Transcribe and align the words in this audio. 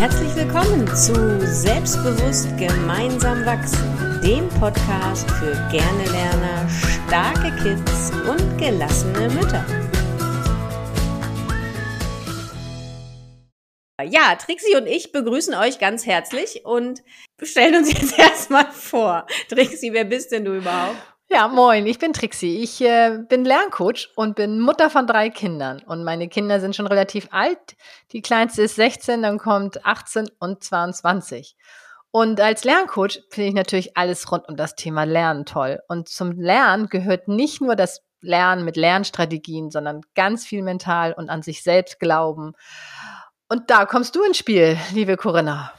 Herzlich 0.00 0.34
willkommen 0.34 0.86
zu 0.96 1.12
Selbstbewusst 1.46 2.56
gemeinsam 2.56 3.44
wachsen, 3.44 4.18
dem 4.24 4.48
Podcast 4.58 5.30
für 5.32 5.52
gerne 5.70 6.04
Lerner, 6.10 6.66
starke 7.06 7.54
Kids 7.62 8.10
und 8.26 8.56
gelassene 8.56 9.28
Mütter. 9.28 9.62
Ja, 14.08 14.36
Trixie 14.36 14.74
und 14.74 14.86
ich 14.86 15.12
begrüßen 15.12 15.52
euch 15.52 15.78
ganz 15.78 16.06
herzlich 16.06 16.64
und 16.64 17.02
stellen 17.42 17.76
uns 17.76 17.92
jetzt 17.92 18.18
erstmal 18.18 18.72
vor. 18.72 19.26
Trixie, 19.50 19.92
wer 19.92 20.04
bist 20.04 20.32
denn 20.32 20.46
du 20.46 20.56
überhaupt? 20.56 20.96
Ja, 21.32 21.46
moin, 21.46 21.86
ich 21.86 22.00
bin 22.00 22.12
Trixie. 22.12 22.60
Ich 22.60 22.80
äh, 22.80 23.18
bin 23.28 23.44
Lerncoach 23.44 24.08
und 24.16 24.34
bin 24.34 24.58
Mutter 24.58 24.90
von 24.90 25.06
drei 25.06 25.30
Kindern. 25.30 25.80
Und 25.86 26.02
meine 26.02 26.28
Kinder 26.28 26.58
sind 26.58 26.74
schon 26.74 26.88
relativ 26.88 27.28
alt. 27.30 27.76
Die 28.10 28.20
kleinste 28.20 28.62
ist 28.62 28.74
16, 28.74 29.22
dann 29.22 29.38
kommt 29.38 29.86
18 29.86 30.28
und 30.40 30.64
22. 30.64 31.54
Und 32.10 32.40
als 32.40 32.64
Lerncoach 32.64 33.22
finde 33.30 33.48
ich 33.48 33.54
natürlich 33.54 33.96
alles 33.96 34.32
rund 34.32 34.48
um 34.48 34.56
das 34.56 34.74
Thema 34.74 35.04
Lernen 35.04 35.46
toll. 35.46 35.78
Und 35.86 36.08
zum 36.08 36.32
Lernen 36.32 36.88
gehört 36.88 37.28
nicht 37.28 37.60
nur 37.60 37.76
das 37.76 38.00
Lernen 38.20 38.64
mit 38.64 38.76
Lernstrategien, 38.76 39.70
sondern 39.70 40.00
ganz 40.16 40.44
viel 40.44 40.64
mental 40.64 41.12
und 41.12 41.30
an 41.30 41.42
sich 41.42 41.62
selbst 41.62 42.00
glauben. 42.00 42.54
Und 43.48 43.70
da 43.70 43.86
kommst 43.86 44.16
du 44.16 44.24
ins 44.24 44.38
Spiel, 44.38 44.76
liebe 44.92 45.16
Corinna. 45.16 45.72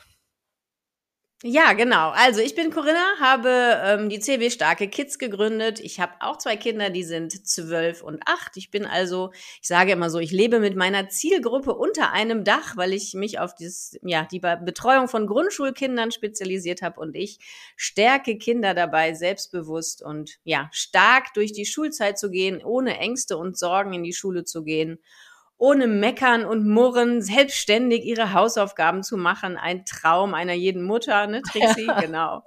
Ja, 1.44 1.74
genau. 1.74 2.12
Also 2.12 2.40
ich 2.40 2.54
bin 2.54 2.70
Corinna, 2.70 3.04
habe 3.20 3.50
ähm, 3.84 4.10
die 4.10 4.20
CW 4.20 4.52
Starke 4.52 4.88
Kids 4.88 5.18
gegründet. 5.18 5.80
Ich 5.80 6.00
habe 6.00 6.14
auch 6.20 6.38
zwei 6.38 6.56
Kinder, 6.56 6.92
die 6.92 7.04
sind 7.04 7.48
zwölf 7.48 8.04
und 8.04 8.22
acht. 8.28 8.58
Ich 8.58 8.70
bin 8.70 8.86
also, 8.86 9.32
ich 9.60 9.68
sage 9.68 9.92
immer 9.92 10.12
so, 10.12 10.20
ich 10.20 10.32
lebe 10.32 10.60
mit 10.60 10.76
meiner 10.76 11.10
Zielgruppe 11.10 11.74
unter 11.74 12.12
einem 12.12 12.44
Dach, 12.44 12.78
weil 12.78 12.94
ich 12.94 13.16
mich 13.16 13.40
auf 13.40 13.56
dieses, 13.56 13.98
ja, 14.04 14.28
die 14.32 14.40
Betreuung 14.40 15.08
von 15.08 15.26
Grundschulkindern 15.26 16.12
spezialisiert 16.12 16.84
habe 16.84 17.00
und 17.00 17.16
ich 17.16 17.40
stärke 17.76 18.38
Kinder 18.38 18.76
dabei, 18.76 19.16
selbstbewusst 19.16 20.04
und 20.04 20.38
ja, 20.44 20.70
stark 20.72 21.34
durch 21.34 21.54
die 21.54 21.66
Schulzeit 21.66 22.20
zu 22.20 22.30
gehen, 22.30 22.64
ohne 22.64 23.00
Ängste 23.00 23.36
und 23.38 23.58
Sorgen 23.58 23.94
in 23.94 24.04
die 24.04 24.14
Schule 24.14 24.44
zu 24.46 24.64
gehen 24.64 25.00
ohne 25.62 25.86
Meckern 25.86 26.44
und 26.44 26.68
Murren 26.68 27.22
selbstständig 27.22 28.04
ihre 28.04 28.34
Hausaufgaben 28.34 29.04
zu 29.04 29.16
machen. 29.16 29.58
Ein 29.58 29.86
Traum 29.86 30.34
einer 30.34 30.54
jeden 30.54 30.82
Mutter, 30.82 31.28
ne, 31.28 31.44
Trixie? 31.44 31.86
Ja. 31.86 32.02
Genau. 32.02 32.42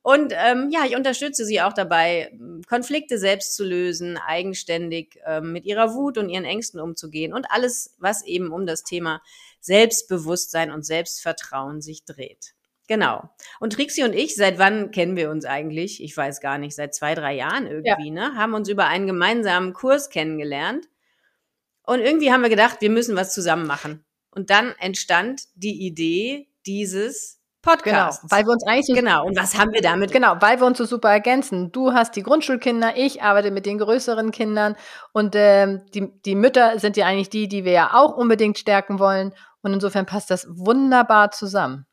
Und 0.00 0.32
ähm, 0.34 0.70
ja, 0.70 0.84
ich 0.86 0.96
unterstütze 0.96 1.44
sie 1.44 1.60
auch 1.60 1.74
dabei, 1.74 2.32
Konflikte 2.66 3.18
selbst 3.18 3.54
zu 3.54 3.62
lösen, 3.62 4.16
eigenständig 4.16 5.18
ähm, 5.26 5.52
mit 5.52 5.66
ihrer 5.66 5.92
Wut 5.94 6.16
und 6.16 6.30
ihren 6.30 6.46
Ängsten 6.46 6.80
umzugehen 6.80 7.34
und 7.34 7.50
alles, 7.50 7.94
was 7.98 8.24
eben 8.24 8.52
um 8.52 8.64
das 8.64 8.84
Thema 8.84 9.20
Selbstbewusstsein 9.60 10.70
und 10.70 10.86
Selbstvertrauen 10.86 11.82
sich 11.82 12.06
dreht. 12.06 12.54
Genau. 12.88 13.28
Und 13.60 13.74
Trixie 13.74 14.04
und 14.04 14.14
ich, 14.14 14.34
seit 14.34 14.58
wann 14.58 14.92
kennen 14.92 15.16
wir 15.16 15.30
uns 15.30 15.44
eigentlich? 15.44 16.02
Ich 16.02 16.16
weiß 16.16 16.40
gar 16.40 16.56
nicht, 16.56 16.74
seit 16.74 16.94
zwei, 16.94 17.14
drei 17.14 17.34
Jahren 17.34 17.66
irgendwie, 17.66 18.08
ja. 18.08 18.30
ne? 18.30 18.34
Haben 18.34 18.54
uns 18.54 18.70
über 18.70 18.86
einen 18.86 19.06
gemeinsamen 19.06 19.74
Kurs 19.74 20.08
kennengelernt 20.08 20.86
und 21.86 22.00
irgendwie 22.00 22.32
haben 22.32 22.42
wir 22.42 22.48
gedacht, 22.48 22.80
wir 22.80 22.90
müssen 22.90 23.16
was 23.16 23.32
zusammen 23.32 23.66
machen. 23.66 24.04
Und 24.30 24.50
dann 24.50 24.74
entstand 24.78 25.42
die 25.54 25.86
Idee 25.86 26.48
dieses 26.66 27.40
Podcasts. 27.62 28.20
Genau, 28.20 28.30
weil 28.30 28.44
wir 28.44 28.52
uns 28.52 28.66
eigentlich 28.66 28.86
so 28.86 28.94
Genau, 28.94 29.26
und 29.26 29.38
was 29.38 29.56
haben 29.56 29.72
wir 29.72 29.80
damit? 29.80 30.12
Genau, 30.12 30.36
weil 30.40 30.60
wir 30.60 30.66
uns 30.66 30.78
so 30.78 30.84
super 30.84 31.10
ergänzen. 31.10 31.72
Du 31.72 31.92
hast 31.92 32.14
die 32.14 32.22
Grundschulkinder, 32.22 32.96
ich 32.96 33.22
arbeite 33.22 33.50
mit 33.50 33.64
den 33.64 33.78
größeren 33.78 34.30
Kindern 34.32 34.76
und 35.12 35.34
ähm, 35.36 35.82
die, 35.94 36.08
die 36.24 36.34
Mütter 36.34 36.78
sind 36.78 36.96
ja 36.96 37.06
eigentlich 37.06 37.30
die, 37.30 37.48
die 37.48 37.64
wir 37.64 37.72
ja 37.72 37.94
auch 37.94 38.16
unbedingt 38.16 38.58
stärken 38.58 38.98
wollen. 38.98 39.34
Und 39.62 39.72
insofern 39.72 40.04
passt 40.04 40.30
das 40.30 40.46
wunderbar 40.50 41.30
zusammen. 41.30 41.86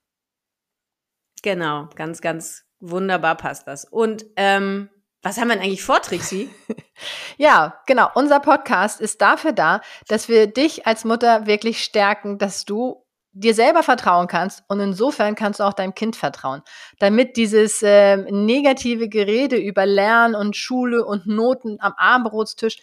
Genau, 1.41 1.87
ganz, 1.95 2.19
ganz 2.19 2.65
wunderbar 2.81 3.35
passt 3.35 3.65
das. 3.67 3.85
Und 3.85 4.25
ähm, 4.35 4.89
was 5.21 5.37
haben 5.37 5.49
wir 5.49 5.55
denn 5.55 5.63
eigentlich 5.63 5.83
vor, 5.83 6.01
Trixie? 6.01 6.49
ja, 7.37 7.79
genau. 7.85 8.09
Unser 8.15 8.39
Podcast 8.39 8.99
ist 8.99 9.21
dafür 9.21 9.51
da, 9.51 9.81
dass 10.07 10.29
wir 10.29 10.47
dich 10.47 10.87
als 10.87 11.05
Mutter 11.05 11.45
wirklich 11.45 11.83
stärken, 11.83 12.37
dass 12.37 12.65
du 12.65 13.05
dir 13.33 13.53
selber 13.53 13.81
vertrauen 13.81 14.27
kannst 14.27 14.63
und 14.67 14.79
insofern 14.81 15.35
kannst 15.35 15.59
du 15.59 15.63
auch 15.63 15.73
deinem 15.73 15.95
Kind 15.95 16.17
vertrauen, 16.17 16.63
damit 16.99 17.37
dieses 17.37 17.81
äh, 17.81 18.17
negative 18.17 19.07
Gerede 19.07 19.55
über 19.55 19.85
Lernen 19.85 20.35
und 20.35 20.57
Schule 20.57 21.05
und 21.05 21.27
Noten 21.27 21.77
am 21.79 21.93
Abendbrotstisch 21.95 22.79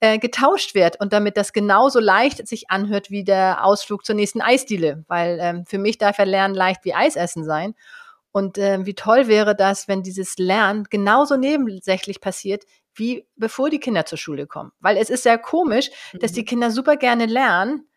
äh, 0.00 0.18
getauscht 0.18 0.74
wird 0.74 0.98
und 0.98 1.12
damit 1.12 1.36
das 1.36 1.52
genauso 1.52 2.00
leicht 2.00 2.46
sich 2.48 2.70
anhört 2.70 3.10
wie 3.10 3.22
der 3.22 3.64
Ausflug 3.64 4.04
zur 4.06 4.14
nächsten 4.14 4.40
Eisdiele, 4.40 5.04
weil 5.08 5.38
ähm, 5.40 5.66
für 5.66 5.78
mich 5.78 5.98
darf 5.98 6.18
ja 6.18 6.24
Lernen 6.24 6.54
leicht 6.54 6.84
wie 6.84 6.94
Eisessen 6.94 7.44
sein 7.44 7.74
und 8.32 8.58
äh, 8.58 8.84
wie 8.84 8.94
toll 8.94 9.28
wäre 9.28 9.54
das, 9.54 9.88
wenn 9.88 10.02
dieses 10.02 10.38
Lernen 10.38 10.84
genauso 10.90 11.36
nebensächlich 11.36 12.20
passiert, 12.20 12.64
wie 12.94 13.26
bevor 13.36 13.70
die 13.70 13.80
Kinder 13.80 14.04
zur 14.06 14.18
Schule 14.18 14.46
kommen. 14.46 14.72
Weil 14.80 14.96
es 14.96 15.10
ist 15.10 15.22
sehr 15.22 15.38
komisch, 15.38 15.90
mhm. 16.12 16.18
dass 16.18 16.32
die 16.32 16.40
mhm. 16.40 16.46
Kinder 16.46 16.70
super 16.70 16.96
gerne 16.96 17.26
lernen, 17.26 17.88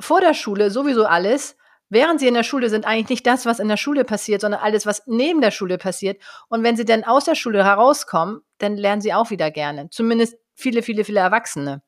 vor 0.00 0.20
der 0.20 0.34
Schule 0.34 0.70
sowieso 0.70 1.04
alles, 1.04 1.56
während 1.90 2.20
sie 2.20 2.28
in 2.28 2.34
der 2.34 2.42
Schule 2.42 2.70
sind, 2.70 2.86
eigentlich 2.86 3.10
nicht 3.10 3.26
das, 3.26 3.44
was 3.44 3.58
in 3.58 3.68
der 3.68 3.76
Schule 3.76 4.04
passiert, 4.04 4.40
sondern 4.40 4.60
alles, 4.62 4.86
was 4.86 5.02
neben 5.06 5.40
der 5.40 5.50
Schule 5.50 5.76
passiert. 5.76 6.22
Und 6.48 6.62
wenn 6.62 6.76
sie 6.76 6.84
dann 6.84 7.04
aus 7.04 7.24
der 7.24 7.34
Schule 7.34 7.64
herauskommen, 7.64 8.40
dann 8.58 8.76
lernen 8.76 9.02
sie 9.02 9.12
auch 9.12 9.30
wieder 9.30 9.50
gerne. 9.50 9.90
Zumindest 9.90 10.36
viele, 10.54 10.82
viele, 10.82 11.04
viele 11.04 11.20
Erwachsene. 11.20 11.82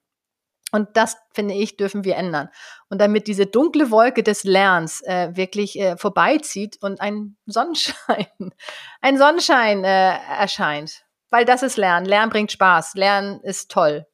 Und 0.72 0.96
das, 0.96 1.18
finde 1.34 1.54
ich, 1.54 1.76
dürfen 1.76 2.02
wir 2.04 2.16
ändern. 2.16 2.48
Und 2.88 3.00
damit 3.00 3.26
diese 3.26 3.46
dunkle 3.46 3.90
Wolke 3.90 4.22
des 4.22 4.42
Lernens 4.42 5.02
äh, 5.02 5.36
wirklich 5.36 5.78
äh, 5.78 5.96
vorbeizieht 5.98 6.78
und 6.80 7.00
ein 7.00 7.36
Sonnenschein, 7.46 8.26
ein 9.02 9.18
Sonnenschein 9.18 9.84
äh, 9.84 10.16
erscheint. 10.40 11.04
Weil 11.30 11.44
das 11.44 11.62
ist 11.62 11.76
Lernen. 11.76 12.06
Lernen 12.06 12.30
bringt 12.30 12.52
Spaß. 12.52 12.94
Lernen 12.94 13.40
ist 13.42 13.70
toll. 13.70 14.06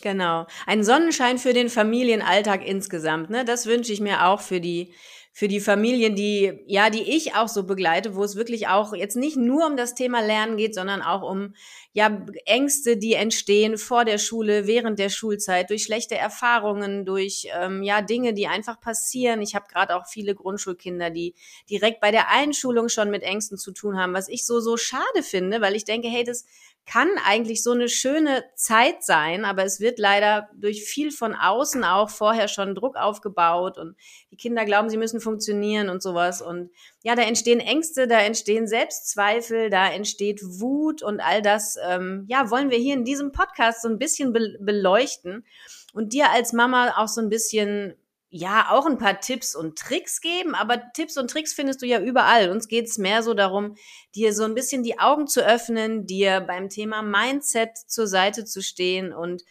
Genau. 0.00 0.46
Ein 0.66 0.84
Sonnenschein 0.84 1.38
für 1.38 1.52
den 1.52 1.68
Familienalltag 1.68 2.64
insgesamt. 2.64 3.30
Ne? 3.30 3.44
Das 3.44 3.66
wünsche 3.66 3.92
ich 3.92 4.00
mir 4.00 4.26
auch 4.26 4.40
für 4.40 4.60
die 4.60 4.94
für 5.38 5.46
die 5.46 5.60
Familien, 5.60 6.16
die, 6.16 6.64
ja, 6.66 6.90
die 6.90 7.14
ich 7.14 7.36
auch 7.36 7.46
so 7.46 7.62
begleite, 7.62 8.16
wo 8.16 8.24
es 8.24 8.34
wirklich 8.34 8.66
auch 8.66 8.92
jetzt 8.92 9.14
nicht 9.14 9.36
nur 9.36 9.68
um 9.68 9.76
das 9.76 9.94
Thema 9.94 10.20
Lernen 10.20 10.56
geht, 10.56 10.74
sondern 10.74 11.00
auch 11.00 11.22
um, 11.22 11.54
ja, 11.92 12.26
Ängste, 12.44 12.96
die 12.96 13.14
entstehen 13.14 13.78
vor 13.78 14.04
der 14.04 14.18
Schule, 14.18 14.66
während 14.66 14.98
der 14.98 15.10
Schulzeit, 15.10 15.70
durch 15.70 15.84
schlechte 15.84 16.16
Erfahrungen, 16.16 17.04
durch, 17.04 17.46
ähm, 17.56 17.84
ja, 17.84 18.02
Dinge, 18.02 18.34
die 18.34 18.48
einfach 18.48 18.80
passieren. 18.80 19.40
Ich 19.40 19.54
habe 19.54 19.66
gerade 19.72 19.94
auch 19.94 20.08
viele 20.08 20.34
Grundschulkinder, 20.34 21.10
die 21.10 21.36
direkt 21.70 22.00
bei 22.00 22.10
der 22.10 22.32
Einschulung 22.32 22.88
schon 22.88 23.08
mit 23.08 23.22
Ängsten 23.22 23.58
zu 23.58 23.70
tun 23.70 23.96
haben, 23.96 24.14
was 24.14 24.28
ich 24.28 24.44
so, 24.44 24.58
so 24.58 24.76
schade 24.76 25.22
finde, 25.22 25.60
weil 25.60 25.76
ich 25.76 25.84
denke, 25.84 26.08
hey, 26.08 26.24
das, 26.24 26.46
kann 26.88 27.10
eigentlich 27.22 27.62
so 27.62 27.72
eine 27.72 27.90
schöne 27.90 28.44
Zeit 28.54 29.04
sein, 29.04 29.44
aber 29.44 29.62
es 29.64 29.78
wird 29.78 29.98
leider 29.98 30.48
durch 30.54 30.84
viel 30.84 31.10
von 31.10 31.34
außen 31.34 31.84
auch 31.84 32.08
vorher 32.08 32.48
schon 32.48 32.74
Druck 32.74 32.96
aufgebaut 32.96 33.76
und 33.76 33.94
die 34.30 34.36
Kinder 34.36 34.64
glauben, 34.64 34.88
sie 34.88 34.96
müssen 34.96 35.20
funktionieren 35.20 35.90
und 35.90 36.02
sowas. 36.02 36.40
Und 36.40 36.70
ja, 37.02 37.14
da 37.14 37.22
entstehen 37.22 37.60
Ängste, 37.60 38.08
da 38.08 38.20
entstehen 38.20 38.66
Selbstzweifel, 38.66 39.68
da 39.68 39.90
entsteht 39.90 40.40
Wut 40.42 41.02
und 41.02 41.20
all 41.20 41.42
das, 41.42 41.76
ähm, 41.86 42.24
ja, 42.26 42.50
wollen 42.50 42.70
wir 42.70 42.78
hier 42.78 42.94
in 42.94 43.04
diesem 43.04 43.32
Podcast 43.32 43.82
so 43.82 43.88
ein 43.88 43.98
bisschen 43.98 44.32
be 44.32 44.56
beleuchten 44.58 45.44
und 45.92 46.14
dir 46.14 46.30
als 46.30 46.54
Mama 46.54 46.94
auch 46.96 47.08
so 47.08 47.20
ein 47.20 47.28
bisschen 47.28 47.96
ja 48.30 48.68
auch 48.70 48.86
ein 48.86 48.98
paar 48.98 49.20
Tipps 49.20 49.54
und 49.54 49.78
Tricks 49.78 50.20
geben, 50.20 50.54
aber 50.54 50.92
Tipps 50.92 51.16
und 51.16 51.30
Tricks 51.30 51.54
findest 51.54 51.80
du 51.82 51.86
ja 51.86 52.00
überall. 52.00 52.50
Uns 52.50 52.68
geht's 52.68 52.98
mehr 52.98 53.22
so 53.22 53.34
darum, 53.34 53.76
dir 54.14 54.34
so 54.34 54.44
ein 54.44 54.54
bisschen 54.54 54.82
die 54.82 54.98
Augen 54.98 55.26
zu 55.26 55.44
öffnen, 55.44 56.06
dir 56.06 56.40
beim 56.40 56.68
Thema 56.68 57.02
Mindset 57.02 57.76
zur 57.76 58.06
Seite 58.06 58.44
zu 58.44 58.62
stehen 58.62 59.12
und 59.12 59.42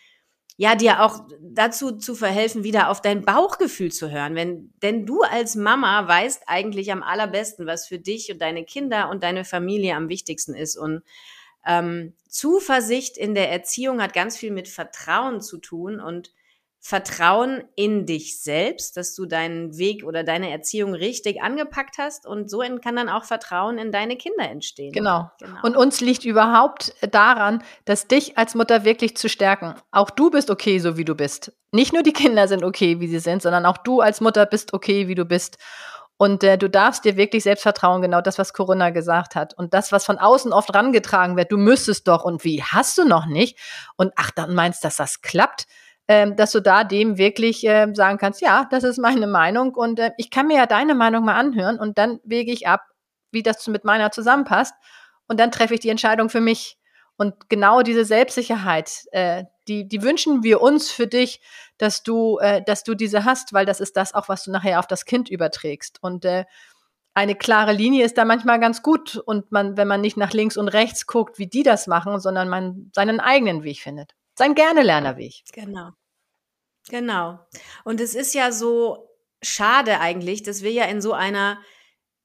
ja, 0.59 0.73
dir 0.73 1.03
auch 1.03 1.27
dazu 1.39 1.91
zu 1.91 2.15
verhelfen, 2.15 2.63
wieder 2.63 2.89
auf 2.89 2.99
dein 2.99 3.23
Bauchgefühl 3.23 3.91
zu 3.91 4.09
hören. 4.09 4.33
Wenn, 4.33 4.73
denn 4.81 5.05
du 5.05 5.21
als 5.21 5.55
Mama 5.55 6.07
weißt 6.07 6.43
eigentlich 6.47 6.91
am 6.91 7.03
allerbesten, 7.03 7.67
was 7.67 7.87
für 7.87 7.99
dich 7.99 8.31
und 8.31 8.41
deine 8.41 8.65
Kinder 8.65 9.09
und 9.09 9.21
deine 9.21 9.45
Familie 9.45 9.95
am 9.95 10.09
wichtigsten 10.09 10.55
ist. 10.55 10.75
Und 10.75 11.03
ähm, 11.63 12.15
Zuversicht 12.27 13.17
in 13.17 13.35
der 13.35 13.51
Erziehung 13.51 14.01
hat 14.01 14.13
ganz 14.13 14.35
viel 14.35 14.51
mit 14.51 14.67
Vertrauen 14.67 15.41
zu 15.41 15.59
tun 15.59 15.99
und 15.99 16.31
Vertrauen 16.79 17.63
in 17.75 18.05
dich 18.05 18.41
selbst, 18.41 18.95
dass 18.95 19.13
du 19.13 19.25
deinen 19.25 19.77
Weg 19.77 20.05
oder 20.05 20.23
deine 20.23 20.51
Erziehung 20.51 20.93
richtig 20.93 21.41
angepackt 21.41 21.97
hast 21.97 22.25
und 22.25 22.49
so 22.49 22.59
kann 22.81 22.95
dann 22.95 23.09
auch 23.09 23.25
Vertrauen 23.25 23.77
in 23.77 23.91
deine 23.91 24.15
Kinder 24.15 24.49
entstehen. 24.49 24.91
Genau. 24.93 25.29
genau. 25.39 25.59
Und 25.63 25.75
uns 25.75 26.01
liegt 26.01 26.23
überhaupt 26.23 26.93
daran, 27.11 27.63
dass 27.85 28.07
dich 28.07 28.37
als 28.37 28.55
Mutter 28.55 28.85
wirklich 28.85 29.17
zu 29.17 29.27
stärken. 29.27 29.75
Auch 29.91 30.09
du 30.09 30.29
bist 30.29 30.49
okay, 30.49 30.79
so 30.79 30.97
wie 30.97 31.05
du 31.05 31.15
bist. 31.15 31.51
Nicht 31.71 31.93
nur 31.93 32.03
die 32.03 32.13
Kinder 32.13 32.47
sind 32.47 32.63
okay, 32.63 32.99
wie 32.99 33.07
sie 33.07 33.19
sind, 33.19 33.41
sondern 33.41 33.65
auch 33.65 33.77
du 33.77 33.99
als 33.99 34.21
Mutter 34.21 34.45
bist 34.45 34.73
okay, 34.73 35.07
wie 35.07 35.15
du 35.15 35.25
bist. 35.25 35.57
Und 36.17 36.43
äh, 36.43 36.57
du 36.57 36.69
darfst 36.69 37.05
dir 37.05 37.15
wirklich 37.15 37.43
selbst 37.43 37.61
vertrauen, 37.61 38.01
genau 38.01 38.21
das, 38.21 38.39
was 38.39 38.53
Corinna 38.53 38.89
gesagt 38.89 39.35
hat. 39.35 39.53
Und 39.53 39.73
das, 39.73 39.91
was 39.91 40.05
von 40.05 40.17
außen 40.17 40.51
oft 40.51 40.73
rangetragen 40.73 41.37
wird, 41.37 41.51
du 41.51 41.57
müsstest 41.57 42.07
doch 42.07 42.23
und 42.23 42.43
wie 42.43 42.63
hast 42.63 42.97
du 42.97 43.05
noch 43.05 43.27
nicht? 43.27 43.57
Und 43.97 44.13
ach, 44.15 44.31
dann 44.31 44.55
meinst, 44.55 44.83
dass 44.83 44.97
das 44.97 45.21
klappt 45.21 45.67
dass 46.35 46.51
du 46.51 46.61
da 46.61 46.83
dem 46.83 47.17
wirklich 47.17 47.65
äh, 47.67 47.87
sagen 47.93 48.17
kannst, 48.17 48.41
ja, 48.41 48.65
das 48.71 48.83
ist 48.83 48.97
meine 48.97 49.27
Meinung 49.27 49.75
und 49.75 49.99
äh, 49.99 50.11
ich 50.17 50.31
kann 50.31 50.47
mir 50.47 50.57
ja 50.57 50.65
deine 50.65 50.95
Meinung 50.95 51.25
mal 51.25 51.35
anhören 51.35 51.77
und 51.77 51.97
dann 51.97 52.19
wege 52.23 52.51
ich 52.51 52.67
ab, 52.67 52.81
wie 53.31 53.43
das 53.43 53.67
mit 53.67 53.83
meiner 53.83 54.11
zusammenpasst 54.11 54.73
und 55.27 55.39
dann 55.39 55.51
treffe 55.51 55.73
ich 55.73 55.81
die 55.81 55.89
Entscheidung 55.89 56.29
für 56.29 56.41
mich. 56.41 56.77
Und 57.17 57.49
genau 57.49 57.81
diese 57.81 58.05
Selbstsicherheit, 58.05 59.05
äh, 59.11 59.45
die, 59.67 59.87
die 59.87 60.03
wünschen 60.03 60.43
wir 60.43 60.61
uns 60.61 60.91
für 60.91 61.07
dich, 61.07 61.41
dass 61.77 62.03
du, 62.03 62.37
äh, 62.37 62.61
dass 62.63 62.83
du 62.83 62.93
diese 62.93 63.25
hast, 63.25 63.53
weil 63.53 63.65
das 63.65 63.79
ist 63.79 63.97
das 63.97 64.13
auch, 64.13 64.29
was 64.29 64.43
du 64.43 64.51
nachher 64.51 64.79
auf 64.79 64.87
das 64.87 65.03
Kind 65.03 65.27
überträgst. 65.29 65.97
Und 66.01 66.25
eine 67.15 67.35
klare 67.35 67.73
Linie 67.73 68.05
ist 68.05 68.19
da 68.19 68.25
manchmal 68.25 68.59
ganz 68.59 68.83
gut 68.83 69.17
und 69.17 69.51
man, 69.51 69.75
wenn 69.75 69.87
man 69.87 70.01
nicht 70.01 70.17
nach 70.17 70.33
links 70.33 70.55
und 70.55 70.67
rechts 70.67 71.07
guckt, 71.07 71.39
wie 71.39 71.47
die 71.47 71.63
das 71.63 71.87
machen, 71.87 72.19
sondern 72.19 72.47
man 72.47 72.91
seinen 72.93 73.19
eigenen 73.19 73.63
Weg 73.63 73.79
findet. 73.79 74.13
Sein 74.37 74.53
gerne 74.53 74.83
Lernerweg. 74.83 75.33
Genau. 75.51 75.89
Genau. 76.89 77.39
Und 77.83 77.99
es 77.99 78.13
ist 78.13 78.33
ja 78.33 78.51
so 78.51 79.09
schade 79.41 79.99
eigentlich, 79.99 80.43
dass 80.43 80.61
wir 80.61 80.71
ja 80.71 80.85
in 80.85 81.01
so 81.01 81.13
einer 81.13 81.59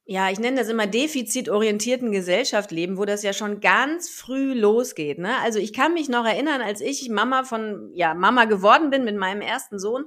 ja, 0.05 0.31
ich 0.31 0.41
nenne 0.41 0.59
das 0.59 0.69
immer 0.69 0.89
defizitorientierten 0.89 2.11
Gesellschaft 2.11 2.73
leben, 2.73 2.99
wo 2.99 3.05
das 3.05 3.23
ja 3.23 3.33
schon 3.33 3.61
ganz 3.61 4.11
früh 4.11 4.53
losgeht. 4.53 5.19
Ne? 5.19 5.39
Also 5.43 5.61
ich 5.61 5.73
kann 5.73 5.95
mich 5.95 6.09
noch 6.09 6.27
erinnern, 6.27 6.61
als 6.61 6.81
ich 6.81 7.09
Mama 7.09 7.45
von, 7.45 7.91
ja, 7.95 8.13
Mama 8.13 8.47
geworden 8.47 8.91
bin 8.91 9.05
mit 9.05 9.17
meinem 9.17 9.41
ersten 9.41 9.79
Sohn. 9.79 10.07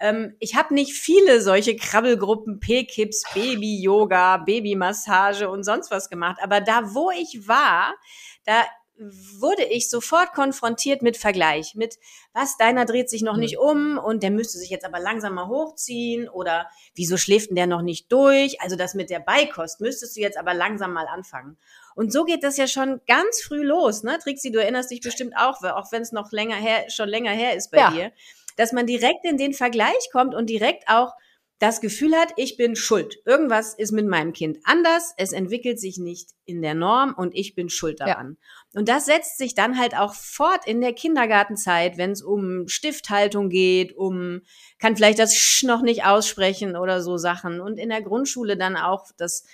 Ähm, 0.00 0.34
ich 0.40 0.56
habe 0.56 0.74
nicht 0.74 0.94
viele 0.94 1.40
solche 1.42 1.76
Krabbelgruppen, 1.76 2.58
P-Kips, 2.58 3.22
Baby-Yoga, 3.32 4.38
Babymassage 4.38 5.48
und 5.48 5.62
sonst 5.62 5.92
was 5.92 6.10
gemacht. 6.10 6.38
Aber 6.42 6.60
da, 6.60 6.92
wo 6.92 7.12
ich 7.12 7.46
war, 7.46 7.94
da 8.44 8.64
wurde 9.38 9.64
ich 9.64 9.88
sofort 9.88 10.32
konfrontiert 10.34 11.00
mit 11.00 11.16
Vergleich, 11.16 11.74
mit 11.74 11.98
was, 12.34 12.56
deiner 12.58 12.84
dreht 12.84 13.08
sich 13.08 13.22
noch 13.22 13.36
nicht 13.36 13.58
um 13.58 13.98
und 13.98 14.22
der 14.22 14.30
müsste 14.30 14.58
sich 14.58 14.68
jetzt 14.68 14.84
aber 14.84 15.00
langsam 15.00 15.34
mal 15.34 15.48
hochziehen 15.48 16.28
oder 16.28 16.68
wieso 16.94 17.16
schläft 17.16 17.48
denn 17.48 17.56
der 17.56 17.66
noch 17.66 17.82
nicht 17.82 18.12
durch? 18.12 18.60
Also 18.60 18.76
das 18.76 18.94
mit 18.94 19.08
der 19.08 19.20
Beikost 19.20 19.80
müsstest 19.80 20.16
du 20.16 20.20
jetzt 20.20 20.36
aber 20.36 20.52
langsam 20.52 20.92
mal 20.92 21.06
anfangen. 21.06 21.56
Und 21.94 22.12
so 22.12 22.24
geht 22.24 22.44
das 22.44 22.56
ja 22.56 22.66
schon 22.66 23.00
ganz 23.06 23.42
früh 23.42 23.62
los, 23.62 24.02
ne? 24.02 24.18
Trixie, 24.22 24.52
du 24.52 24.60
erinnerst 24.60 24.90
dich 24.90 25.00
bestimmt 25.00 25.34
auch, 25.36 25.62
auch 25.62 25.90
wenn 25.92 26.02
es 26.02 26.12
noch 26.12 26.30
länger 26.30 26.56
her, 26.56 26.90
schon 26.90 27.08
länger 27.08 27.32
her 27.32 27.56
ist 27.56 27.70
bei 27.70 27.78
ja. 27.78 27.90
dir, 27.90 28.12
dass 28.56 28.72
man 28.72 28.86
direkt 28.86 29.24
in 29.24 29.38
den 29.38 29.54
Vergleich 29.54 30.10
kommt 30.12 30.34
und 30.34 30.50
direkt 30.50 30.88
auch 30.88 31.14
das 31.60 31.82
Gefühl 31.82 32.16
hat, 32.16 32.32
ich 32.36 32.56
bin 32.56 32.74
schuld. 32.74 33.18
Irgendwas 33.26 33.74
ist 33.74 33.92
mit 33.92 34.06
meinem 34.06 34.32
Kind 34.32 34.58
anders, 34.64 35.12
es 35.18 35.32
entwickelt 35.32 35.78
sich 35.78 35.98
nicht 35.98 36.30
in 36.46 36.62
der 36.62 36.74
Norm 36.74 37.14
und 37.14 37.34
ich 37.34 37.54
bin 37.54 37.68
schuld 37.68 38.00
daran. 38.00 38.38
Ja. 38.40 38.59
Und 38.74 38.88
das 38.88 39.06
setzt 39.06 39.38
sich 39.38 39.54
dann 39.54 39.78
halt 39.78 39.96
auch 39.96 40.14
fort 40.14 40.66
in 40.66 40.80
der 40.80 40.92
Kindergartenzeit, 40.92 41.98
wenn 41.98 42.12
es 42.12 42.22
um 42.22 42.68
Stifthaltung 42.68 43.48
geht, 43.48 43.96
um, 43.96 44.42
kann 44.78 44.96
vielleicht 44.96 45.18
das 45.18 45.34
Sch 45.34 45.64
noch 45.64 45.82
nicht 45.82 46.04
aussprechen 46.04 46.76
oder 46.76 47.02
so 47.02 47.16
Sachen. 47.16 47.60
Und 47.60 47.78
in 47.78 47.88
der 47.88 48.02
Grundschule 48.02 48.56
dann 48.56 48.76
auch 48.76 49.06
das, 49.16 49.44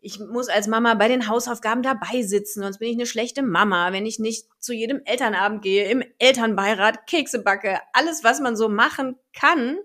ich 0.00 0.18
muss 0.18 0.48
als 0.48 0.66
Mama 0.66 0.94
bei 0.94 1.06
den 1.06 1.28
Hausaufgaben 1.28 1.82
dabei 1.82 2.22
sitzen, 2.22 2.62
sonst 2.62 2.78
bin 2.78 2.88
ich 2.88 2.96
eine 2.96 3.06
schlechte 3.06 3.42
Mama, 3.42 3.92
wenn 3.92 4.04
ich 4.04 4.18
nicht 4.18 4.46
zu 4.58 4.72
jedem 4.72 5.00
Elternabend 5.04 5.62
gehe, 5.62 5.88
im 5.88 6.02
Elternbeirat 6.18 7.06
Kekse 7.06 7.42
backe, 7.42 7.78
alles, 7.92 8.24
was 8.24 8.40
man 8.40 8.56
so 8.56 8.68
machen 8.68 9.16
kann 9.32 9.78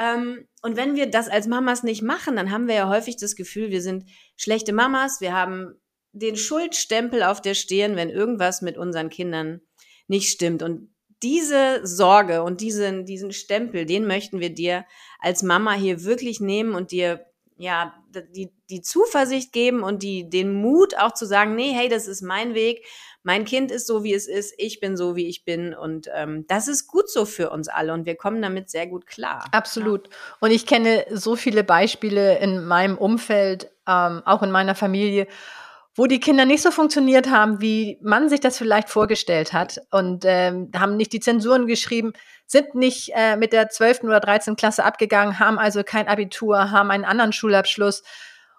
ähm, 0.00 0.48
und 0.62 0.76
wenn 0.76 0.96
wir 0.96 1.10
das 1.10 1.28
als 1.28 1.46
Mamas 1.46 1.82
nicht 1.82 2.02
machen, 2.02 2.36
dann 2.36 2.50
haben 2.50 2.68
wir 2.68 2.74
ja 2.74 2.88
häufig 2.88 3.18
das 3.18 3.36
Gefühl, 3.36 3.70
wir 3.70 3.82
sind 3.82 4.06
schlechte 4.36 4.72
Mamas, 4.72 5.20
wir 5.20 5.34
haben 5.34 5.79
den 6.12 6.36
Schuldstempel 6.36 7.22
auf 7.22 7.40
der 7.40 7.54
Stirn, 7.54 7.96
wenn 7.96 8.10
irgendwas 8.10 8.62
mit 8.62 8.76
unseren 8.76 9.10
Kindern 9.10 9.60
nicht 10.08 10.30
stimmt. 10.30 10.62
Und 10.62 10.92
diese 11.22 11.80
Sorge 11.86 12.42
und 12.42 12.60
diesen, 12.60 13.04
diesen 13.04 13.32
Stempel, 13.32 13.84
den 13.84 14.06
möchten 14.06 14.40
wir 14.40 14.50
dir 14.50 14.84
als 15.18 15.42
Mama 15.42 15.74
hier 15.74 16.04
wirklich 16.04 16.40
nehmen 16.40 16.74
und 16.74 16.90
dir 16.92 17.26
ja, 17.56 17.94
die, 18.34 18.50
die 18.70 18.80
Zuversicht 18.80 19.52
geben 19.52 19.82
und 19.82 20.02
die, 20.02 20.30
den 20.30 20.54
Mut 20.54 20.96
auch 20.96 21.12
zu 21.12 21.26
sagen, 21.26 21.54
nee, 21.54 21.72
hey, 21.74 21.90
das 21.90 22.08
ist 22.08 22.22
mein 22.22 22.54
Weg 22.54 22.86
mein 23.22 23.44
Kind 23.44 23.70
ist 23.70 23.86
so, 23.86 24.02
wie 24.02 24.14
es 24.14 24.26
ist, 24.26 24.54
ich 24.56 24.80
bin 24.80 24.96
so, 24.96 25.14
wie 25.14 25.26
ich 25.26 25.44
bin. 25.44 25.74
Und 25.74 26.08
ähm, 26.14 26.46
das 26.48 26.68
ist 26.68 26.86
gut 26.86 27.10
so 27.10 27.26
für 27.26 27.50
uns 27.50 27.68
alle 27.68 27.92
und 27.92 28.06
wir 28.06 28.16
kommen 28.16 28.40
damit 28.40 28.70
sehr 28.70 28.86
gut 28.86 29.06
klar. 29.06 29.44
Absolut. 29.52 30.08
Ja. 30.08 30.14
Und 30.40 30.50
ich 30.52 30.66
kenne 30.66 31.04
so 31.10 31.36
viele 31.36 31.62
Beispiele 31.62 32.38
in 32.38 32.64
meinem 32.64 32.96
Umfeld, 32.96 33.70
ähm, 33.86 34.22
auch 34.24 34.42
in 34.42 34.50
meiner 34.50 34.74
Familie, 34.74 35.26
wo 36.00 36.06
die 36.06 36.18
Kinder 36.18 36.46
nicht 36.46 36.62
so 36.62 36.70
funktioniert 36.70 37.28
haben, 37.28 37.60
wie 37.60 37.98
man 38.00 38.30
sich 38.30 38.40
das 38.40 38.56
vielleicht 38.56 38.88
vorgestellt 38.88 39.52
hat 39.52 39.82
und 39.90 40.24
ähm, 40.26 40.70
haben 40.74 40.96
nicht 40.96 41.12
die 41.12 41.20
Zensuren 41.20 41.66
geschrieben, 41.66 42.14
sind 42.46 42.74
nicht 42.74 43.10
äh, 43.14 43.36
mit 43.36 43.52
der 43.52 43.68
12. 43.68 44.04
oder 44.04 44.18
13. 44.18 44.56
Klasse 44.56 44.82
abgegangen, 44.82 45.38
haben 45.38 45.58
also 45.58 45.84
kein 45.84 46.08
Abitur, 46.08 46.70
haben 46.70 46.90
einen 46.90 47.04
anderen 47.04 47.34
Schulabschluss, 47.34 48.02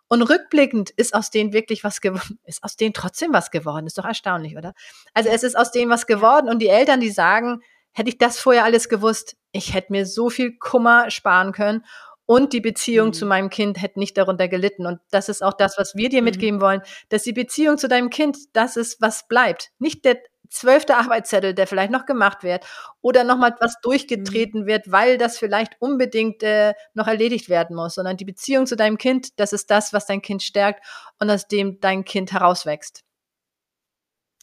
und 0.08 0.22
rückblickend 0.22 0.92
ist 0.92 1.16
aus 1.16 1.32
denen 1.32 1.52
wirklich 1.52 1.84
was 1.84 2.00
geworden, 2.00 2.38
ist 2.46 2.64
aus 2.64 2.76
denen 2.76 2.94
trotzdem 2.94 3.34
was 3.34 3.50
geworden. 3.50 3.88
Ist 3.88 3.98
doch 3.98 4.06
erstaunlich, 4.06 4.56
oder? 4.56 4.74
Also 5.16 5.30
es 5.30 5.42
ist 5.42 5.58
aus 5.58 5.72
denen 5.72 5.90
was 5.90 6.06
geworden 6.06 6.48
und 6.48 6.60
die 6.60 6.68
Eltern, 6.68 7.00
die 7.00 7.10
sagen, 7.10 7.64
hätte 7.92 8.10
ich 8.10 8.20
das 8.20 8.40
vorher 8.40 8.66
alles 8.66 8.88
gewusst, 8.88 9.36
ich 9.52 9.74
hätte 9.74 9.94
mir 9.94 10.06
so 10.06 10.30
viel 10.30 10.60
Kummer 10.60 11.10
sparen 11.10 11.54
können 11.54 11.86
und 12.26 12.54
die 12.54 12.62
Beziehung 12.62 13.08
mhm. 13.08 13.14
zu 13.14 13.26
meinem 13.26 13.50
Kind 13.50 13.82
hätte 13.82 14.00
nicht 14.00 14.18
darunter 14.18 14.48
gelitten. 14.48 14.86
Und 14.86 15.00
das 15.12 15.30
ist 15.30 15.44
auch 15.44 15.54
das, 15.54 15.78
was 15.78 15.96
wir 15.96 16.10
dir 16.10 16.22
mhm. 16.22 16.26
mitgeben 16.26 16.62
wollen, 16.62 16.82
dass 17.10 17.24
die 17.24 17.34
Beziehung 17.34 17.78
zu 17.78 17.88
deinem 17.88 18.10
Kind 18.10 18.38
das 18.54 18.78
ist, 18.78 19.02
was 19.02 19.28
bleibt. 19.28 19.72
Nicht 19.80 20.06
der 20.06 20.18
zwölfte 20.52 20.98
Arbeitszettel, 20.98 21.54
der 21.54 21.66
vielleicht 21.66 21.92
noch 21.92 22.06
gemacht 22.06 22.44
wird 22.44 22.66
oder 23.02 23.24
nochmal 23.24 23.56
was 23.60 23.76
durchgetreten 23.82 24.64
mhm. 24.64 24.66
wird, 24.68 24.92
weil 24.92 25.18
das 25.18 25.38
vielleicht 25.38 25.78
unbedingt 25.80 26.44
äh, 26.44 26.74
noch 26.94 27.08
erledigt 27.08 27.50
werden 27.50 27.76
muss, 27.76 27.96
sondern 27.96 28.18
die 28.18 28.26
Beziehung 28.26 28.68
zu 28.68 28.76
deinem 28.76 28.98
Kind, 28.98 29.40
das 29.40 29.54
ist 29.54 29.72
das, 29.72 29.94
was 29.94 30.06
dein 30.06 30.22
Kind 30.22 30.44
stärkt 30.44 30.86
und 31.20 31.30
aus 31.30 31.48
dem 31.48 31.80
dein 31.80 32.04
Kind 32.06 32.34
herauswächst. 32.34 33.04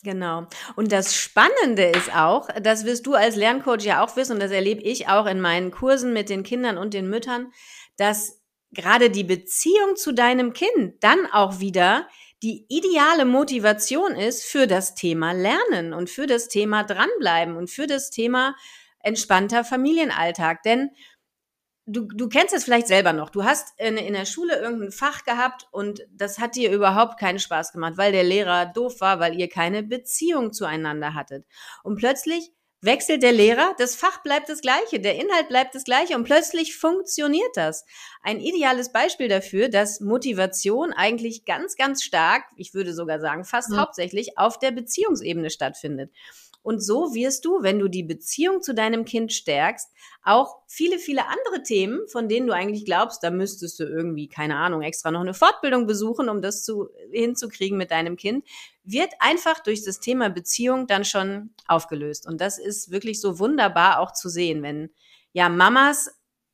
Genau. 0.02 0.46
Und 0.76 0.92
das 0.92 1.14
Spannende 1.14 1.84
ist 1.84 2.14
auch, 2.14 2.48
das 2.62 2.84
wirst 2.84 3.06
du 3.06 3.14
als 3.14 3.36
Lerncoach 3.36 3.82
ja 3.82 4.04
auch 4.04 4.16
wissen 4.16 4.32
und 4.32 4.40
das 4.40 4.52
erlebe 4.52 4.82
ich 4.82 5.08
auch 5.08 5.26
in 5.26 5.40
meinen 5.40 5.70
Kursen 5.70 6.12
mit 6.12 6.28
den 6.28 6.44
Kindern 6.44 6.78
und 6.78 6.94
den 6.94 7.10
Müttern, 7.10 7.52
dass 7.96 8.40
gerade 8.70 9.10
die 9.10 9.24
Beziehung 9.24 9.96
zu 9.96 10.12
deinem 10.12 10.52
Kind 10.52 11.02
dann 11.02 11.26
auch 11.32 11.58
wieder 11.58 12.06
die 12.42 12.66
ideale 12.68 13.24
Motivation 13.24 14.14
ist 14.14 14.44
für 14.44 14.66
das 14.68 14.94
Thema 14.94 15.32
Lernen 15.32 15.92
und 15.92 16.08
für 16.08 16.26
das 16.26 16.48
Thema 16.48 16.84
dranbleiben 16.84 17.56
und 17.56 17.68
für 17.68 17.88
das 17.88 18.10
Thema 18.10 18.54
entspannter 19.00 19.64
Familienalltag. 19.64 20.62
Denn 20.62 20.90
du, 21.88 22.02
du 22.06 22.28
kennst 22.28 22.54
es 22.54 22.64
vielleicht 22.64 22.86
selber 22.86 23.12
noch. 23.12 23.30
Du 23.30 23.44
hast 23.44 23.78
in, 23.78 23.96
in 23.96 24.12
der 24.12 24.26
Schule 24.26 24.56
irgendein 24.60 24.92
Fach 24.92 25.24
gehabt 25.24 25.66
und 25.70 26.06
das 26.12 26.38
hat 26.38 26.54
dir 26.54 26.70
überhaupt 26.70 27.18
keinen 27.18 27.38
Spaß 27.38 27.72
gemacht, 27.72 27.94
weil 27.96 28.12
der 28.12 28.24
Lehrer 28.24 28.66
doof 28.66 29.00
war, 29.00 29.18
weil 29.20 29.38
ihr 29.38 29.48
keine 29.48 29.82
Beziehung 29.82 30.52
zueinander 30.52 31.14
hattet. 31.14 31.46
Und 31.82 31.96
plötzlich 31.96 32.52
wechselt 32.80 33.22
der 33.24 33.32
Lehrer, 33.32 33.74
das 33.78 33.96
Fach 33.96 34.22
bleibt 34.22 34.48
das 34.48 34.60
gleiche, 34.60 35.00
der 35.00 35.16
Inhalt 35.16 35.48
bleibt 35.48 35.74
das 35.74 35.82
gleiche 35.82 36.14
und 36.14 36.24
plötzlich 36.24 36.76
funktioniert 36.76 37.50
das. 37.56 37.84
Ein 38.22 38.38
ideales 38.38 38.92
Beispiel 38.92 39.28
dafür, 39.28 39.68
dass 39.68 40.00
Motivation 40.00 40.92
eigentlich 40.92 41.44
ganz, 41.44 41.74
ganz 41.74 42.04
stark, 42.04 42.44
ich 42.56 42.74
würde 42.74 42.94
sogar 42.94 43.18
sagen 43.18 43.44
fast 43.44 43.70
mhm. 43.70 43.78
hauptsächlich 43.78 44.38
auf 44.38 44.58
der 44.58 44.70
Beziehungsebene 44.70 45.50
stattfindet. 45.50 46.12
Und 46.62 46.80
so 46.80 47.14
wirst 47.14 47.44
du, 47.44 47.62
wenn 47.62 47.78
du 47.78 47.88
die 47.88 48.02
Beziehung 48.02 48.62
zu 48.62 48.74
deinem 48.74 49.04
Kind 49.04 49.32
stärkst, 49.32 49.88
auch 50.22 50.58
viele, 50.66 50.98
viele 50.98 51.26
andere 51.26 51.62
Themen, 51.62 52.06
von 52.08 52.28
denen 52.28 52.46
du 52.46 52.52
eigentlich 52.52 52.84
glaubst, 52.84 53.22
da 53.22 53.30
müsstest 53.30 53.80
du 53.80 53.84
irgendwie, 53.84 54.28
keine 54.28 54.56
Ahnung, 54.56 54.82
extra 54.82 55.10
noch 55.10 55.20
eine 55.20 55.34
Fortbildung 55.34 55.86
besuchen, 55.86 56.28
um 56.28 56.42
das 56.42 56.64
zu, 56.64 56.88
hinzukriegen 57.10 57.78
mit 57.78 57.90
deinem 57.90 58.16
Kind, 58.16 58.44
wird 58.84 59.10
einfach 59.20 59.60
durch 59.60 59.84
das 59.84 60.00
Thema 60.00 60.28
Beziehung 60.30 60.86
dann 60.86 61.04
schon 61.04 61.50
aufgelöst. 61.66 62.26
Und 62.26 62.40
das 62.40 62.58
ist 62.58 62.90
wirklich 62.90 63.20
so 63.20 63.38
wunderbar 63.38 64.00
auch 64.00 64.12
zu 64.12 64.28
sehen, 64.28 64.62
wenn 64.62 64.90
ja 65.32 65.48
Mamas 65.48 66.10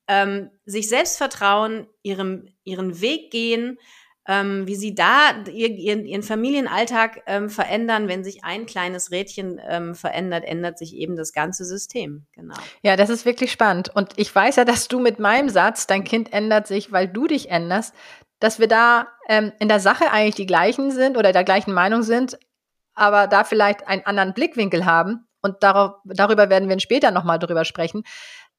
ähm, 0.06 0.50
sich 0.66 0.88
selbst 0.88 1.16
vertrauen, 1.16 1.86
ihrem, 2.02 2.48
ihren 2.64 3.00
Weg 3.00 3.30
gehen, 3.30 3.78
ähm, 4.26 4.66
wie 4.66 4.74
sie 4.74 4.94
da 4.94 5.32
ihren, 5.52 6.06
ihren 6.06 6.22
Familienalltag 6.22 7.22
ähm, 7.26 7.50
verändern. 7.50 8.08
Wenn 8.08 8.24
sich 8.24 8.42
ein 8.44 8.66
kleines 8.66 9.10
Rädchen 9.10 9.60
ähm, 9.68 9.94
verändert, 9.94 10.44
ändert 10.44 10.78
sich 10.78 10.94
eben 10.94 11.16
das 11.16 11.32
ganze 11.32 11.64
System. 11.64 12.26
Genau. 12.32 12.54
Ja, 12.82 12.96
das 12.96 13.10
ist 13.10 13.26
wirklich 13.26 13.52
spannend. 13.52 13.90
Und 13.94 14.12
ich 14.16 14.34
weiß 14.34 14.56
ja, 14.56 14.64
dass 14.64 14.88
du 14.88 14.98
mit 14.98 15.18
meinem 15.18 15.48
Satz, 15.48 15.86
dein 15.86 16.04
Kind 16.04 16.32
ändert 16.32 16.66
sich, 16.66 16.90
weil 16.90 17.08
du 17.08 17.26
dich 17.26 17.50
änderst, 17.50 17.94
dass 18.40 18.58
wir 18.58 18.68
da 18.68 19.08
ähm, 19.28 19.52
in 19.58 19.68
der 19.68 19.80
Sache 19.80 20.10
eigentlich 20.10 20.34
die 20.34 20.46
gleichen 20.46 20.90
sind 20.90 21.16
oder 21.16 21.32
der 21.32 21.44
gleichen 21.44 21.72
Meinung 21.72 22.02
sind, 22.02 22.38
aber 22.94 23.26
da 23.26 23.44
vielleicht 23.44 23.86
einen 23.86 24.06
anderen 24.06 24.34
Blickwinkel 24.34 24.86
haben. 24.86 25.26
Und 25.42 25.62
darauf, 25.62 25.96
darüber 26.04 26.48
werden 26.48 26.70
wir 26.70 26.80
später 26.80 27.10
nochmal 27.10 27.38
drüber 27.38 27.66
sprechen. 27.66 28.04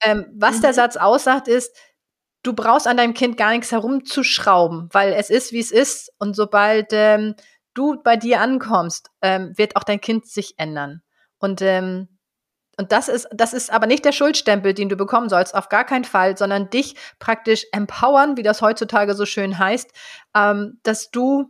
Ähm, 0.02 0.28
was 0.36 0.58
mhm. 0.58 0.62
der 0.62 0.74
Satz 0.74 0.98
aussagt, 0.98 1.48
ist, 1.48 1.76
du 2.46 2.54
brauchst 2.54 2.88
an 2.88 2.98
deinem 2.98 3.14
Kind 3.14 3.38
gar 3.38 3.52
nichts 3.52 3.72
herumzuschrauben, 3.72 4.90
weil 4.92 5.14
es 5.14 5.30
ist, 5.30 5.52
wie 5.52 5.60
es 5.60 5.72
ist. 5.72 6.12
Und 6.20 6.36
sobald 6.36 6.88
ähm, 6.92 7.36
du 7.74 8.02
bei 8.04 8.18
dir 8.18 8.42
ankommst, 8.42 9.10
ähm, 9.22 9.54
wird 9.58 9.76
auch 9.76 9.84
dein 9.84 10.02
Kind 10.02 10.28
sich 10.28 10.56
ändern. 10.58 11.02
Und 11.40 11.62
ähm, 11.62 12.08
Und 12.78 12.92
das 12.92 13.08
ist, 13.08 13.28
das 13.32 13.54
ist 13.54 13.72
aber 13.72 13.88
nicht 13.88 14.04
der 14.04 14.12
Schuldstempel, 14.12 14.74
den 14.74 14.90
du 14.90 14.98
bekommen 14.98 15.30
sollst, 15.30 15.56
auf 15.56 15.70
gar 15.70 15.86
keinen 15.86 16.04
Fall, 16.04 16.36
sondern 16.38 16.70
dich 16.70 16.96
praktisch 17.20 17.66
empowern, 17.72 18.36
wie 18.36 18.44
das 18.44 18.62
heutzutage 18.62 19.14
so 19.16 19.26
schön 19.26 19.58
heißt, 19.58 19.92
ähm, 20.36 20.80
dass 20.84 21.10
du, 21.10 21.50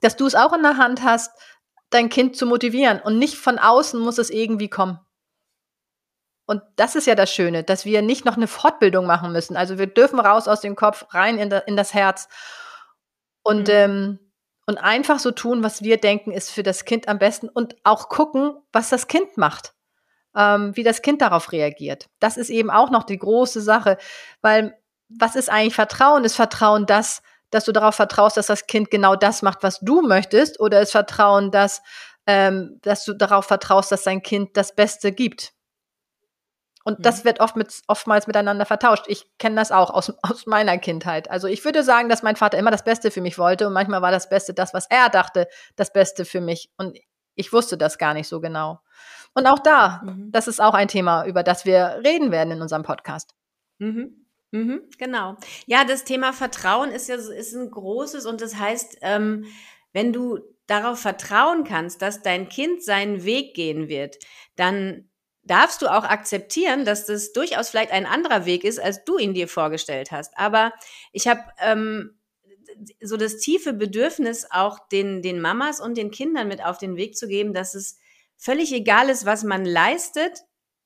dass 0.00 0.16
du 0.16 0.26
es 0.26 0.34
auch 0.34 0.54
in 0.54 0.62
der 0.62 0.78
Hand 0.78 1.02
hast, 1.02 1.30
dein 1.90 2.08
Kind 2.08 2.34
zu 2.36 2.46
motivieren 2.46 3.00
und 3.00 3.18
nicht 3.18 3.36
von 3.36 3.58
außen 3.58 4.00
muss 4.00 4.18
es 4.18 4.30
irgendwie 4.30 4.68
kommen. 4.70 4.98
Und 6.46 6.62
das 6.76 6.94
ist 6.94 7.06
ja 7.06 7.14
das 7.14 7.30
Schöne, 7.32 7.64
dass 7.64 7.84
wir 7.84 8.02
nicht 8.02 8.24
noch 8.24 8.36
eine 8.36 8.46
Fortbildung 8.46 9.06
machen 9.06 9.32
müssen. 9.32 9.56
Also 9.56 9.78
wir 9.78 9.86
dürfen 9.86 10.20
raus 10.20 10.48
aus 10.48 10.60
dem 10.60 10.76
Kopf, 10.76 11.06
rein 11.10 11.38
in, 11.38 11.50
in 11.50 11.76
das 11.76 11.92
Herz 11.92 12.28
und, 13.42 13.68
mhm. 13.68 13.74
ähm, 13.74 14.18
und 14.66 14.78
einfach 14.78 15.18
so 15.18 15.32
tun, 15.32 15.62
was 15.62 15.82
wir 15.82 15.96
denken, 15.96 16.32
ist 16.32 16.50
für 16.50 16.62
das 16.62 16.84
Kind 16.84 17.08
am 17.08 17.18
besten 17.18 17.48
und 17.48 17.76
auch 17.84 18.08
gucken, 18.08 18.56
was 18.72 18.90
das 18.90 19.08
Kind 19.08 19.36
macht 19.36 19.76
ähm, 20.36 20.76
wie 20.76 20.84
das 20.84 21.02
Kind 21.02 21.22
darauf 21.22 21.50
reagiert. 21.50 22.06
Das 22.20 22.36
ist 22.36 22.50
eben 22.50 22.70
auch 22.70 22.90
noch 22.90 23.04
die 23.04 23.18
große 23.18 23.60
Sache, 23.60 23.96
weil 24.42 24.78
was 25.08 25.34
ist 25.34 25.48
eigentlich 25.48 25.74
Vertrauen? 25.74 26.24
Ist 26.24 26.36
Vertrauen 26.36 26.84
das, 26.84 27.22
dass 27.50 27.64
du 27.64 27.72
darauf 27.72 27.94
vertraust, 27.94 28.36
dass 28.36 28.46
das 28.46 28.66
Kind 28.66 28.90
genau 28.90 29.16
das 29.16 29.42
macht, 29.42 29.62
was 29.62 29.80
du 29.80 30.02
möchtest, 30.02 30.60
oder 30.60 30.80
ist 30.80 30.92
Vertrauen 30.92 31.50
das, 31.50 31.80
ähm, 32.26 32.78
dass 32.82 33.04
du 33.04 33.14
darauf 33.14 33.46
vertraust, 33.46 33.90
dass 33.92 34.02
dein 34.02 34.22
Kind 34.22 34.56
das 34.56 34.74
Beste 34.74 35.12
gibt? 35.12 35.52
Und 36.86 37.04
das 37.04 37.20
mhm. 37.20 37.24
wird 37.24 37.40
oft 37.40 37.56
mit, 37.56 37.82
oftmals 37.88 38.28
miteinander 38.28 38.64
vertauscht. 38.64 39.06
Ich 39.08 39.26
kenne 39.38 39.56
das 39.56 39.72
auch 39.72 39.90
aus, 39.90 40.12
aus 40.22 40.46
meiner 40.46 40.78
Kindheit. 40.78 41.28
Also 41.28 41.48
ich 41.48 41.64
würde 41.64 41.82
sagen, 41.82 42.08
dass 42.08 42.22
mein 42.22 42.36
Vater 42.36 42.58
immer 42.58 42.70
das 42.70 42.84
Beste 42.84 43.10
für 43.10 43.20
mich 43.20 43.38
wollte 43.38 43.66
und 43.66 43.72
manchmal 43.72 44.02
war 44.02 44.12
das 44.12 44.28
Beste 44.28 44.54
das, 44.54 44.72
was 44.72 44.86
er 44.88 45.08
dachte, 45.08 45.48
das 45.74 45.92
Beste 45.92 46.24
für 46.24 46.40
mich. 46.40 46.70
Und 46.76 46.96
ich 47.34 47.52
wusste 47.52 47.76
das 47.76 47.98
gar 47.98 48.14
nicht 48.14 48.28
so 48.28 48.40
genau. 48.40 48.78
Und 49.34 49.48
auch 49.48 49.58
da, 49.58 50.00
mhm. 50.04 50.30
das 50.30 50.46
ist 50.46 50.60
auch 50.60 50.74
ein 50.74 50.86
Thema, 50.86 51.26
über 51.26 51.42
das 51.42 51.64
wir 51.64 52.00
reden 52.04 52.30
werden 52.30 52.52
in 52.52 52.62
unserem 52.62 52.84
Podcast. 52.84 53.34
Mhm. 53.78 54.24
Mhm, 54.52 54.82
genau. 54.96 55.36
Ja, 55.66 55.84
das 55.84 56.04
Thema 56.04 56.32
Vertrauen 56.32 56.92
ist 56.92 57.08
ja 57.08 57.16
ist 57.16 57.52
ein 57.52 57.68
großes 57.68 58.26
und 58.26 58.40
das 58.40 58.54
heißt, 58.54 58.98
ähm, 59.00 59.46
wenn 59.92 60.12
du 60.12 60.38
darauf 60.68 61.00
vertrauen 61.00 61.64
kannst, 61.64 62.00
dass 62.00 62.22
dein 62.22 62.48
Kind 62.48 62.84
seinen 62.84 63.24
Weg 63.24 63.54
gehen 63.54 63.88
wird, 63.88 64.18
dann 64.54 65.10
darfst 65.46 65.82
du 65.82 65.88
auch 65.88 66.04
akzeptieren, 66.04 66.84
dass 66.84 67.06
das 67.06 67.32
durchaus 67.32 67.70
vielleicht 67.70 67.92
ein 67.92 68.06
anderer 68.06 68.44
Weg 68.44 68.64
ist, 68.64 68.78
als 68.78 69.04
du 69.04 69.18
ihn 69.18 69.34
dir 69.34 69.48
vorgestellt 69.48 70.10
hast. 70.10 70.36
Aber 70.36 70.72
ich 71.12 71.28
habe 71.28 71.40
ähm, 71.60 72.18
so 73.00 73.16
das 73.16 73.38
tiefe 73.38 73.72
Bedürfnis, 73.72 74.46
auch 74.50 74.88
den, 74.88 75.22
den 75.22 75.40
Mamas 75.40 75.80
und 75.80 75.96
den 75.96 76.10
Kindern 76.10 76.48
mit 76.48 76.64
auf 76.64 76.78
den 76.78 76.96
Weg 76.96 77.16
zu 77.16 77.28
geben, 77.28 77.54
dass 77.54 77.74
es 77.74 77.98
völlig 78.36 78.72
egal 78.72 79.08
ist, 79.08 79.24
was 79.24 79.44
man 79.44 79.64
leistet. 79.64 80.40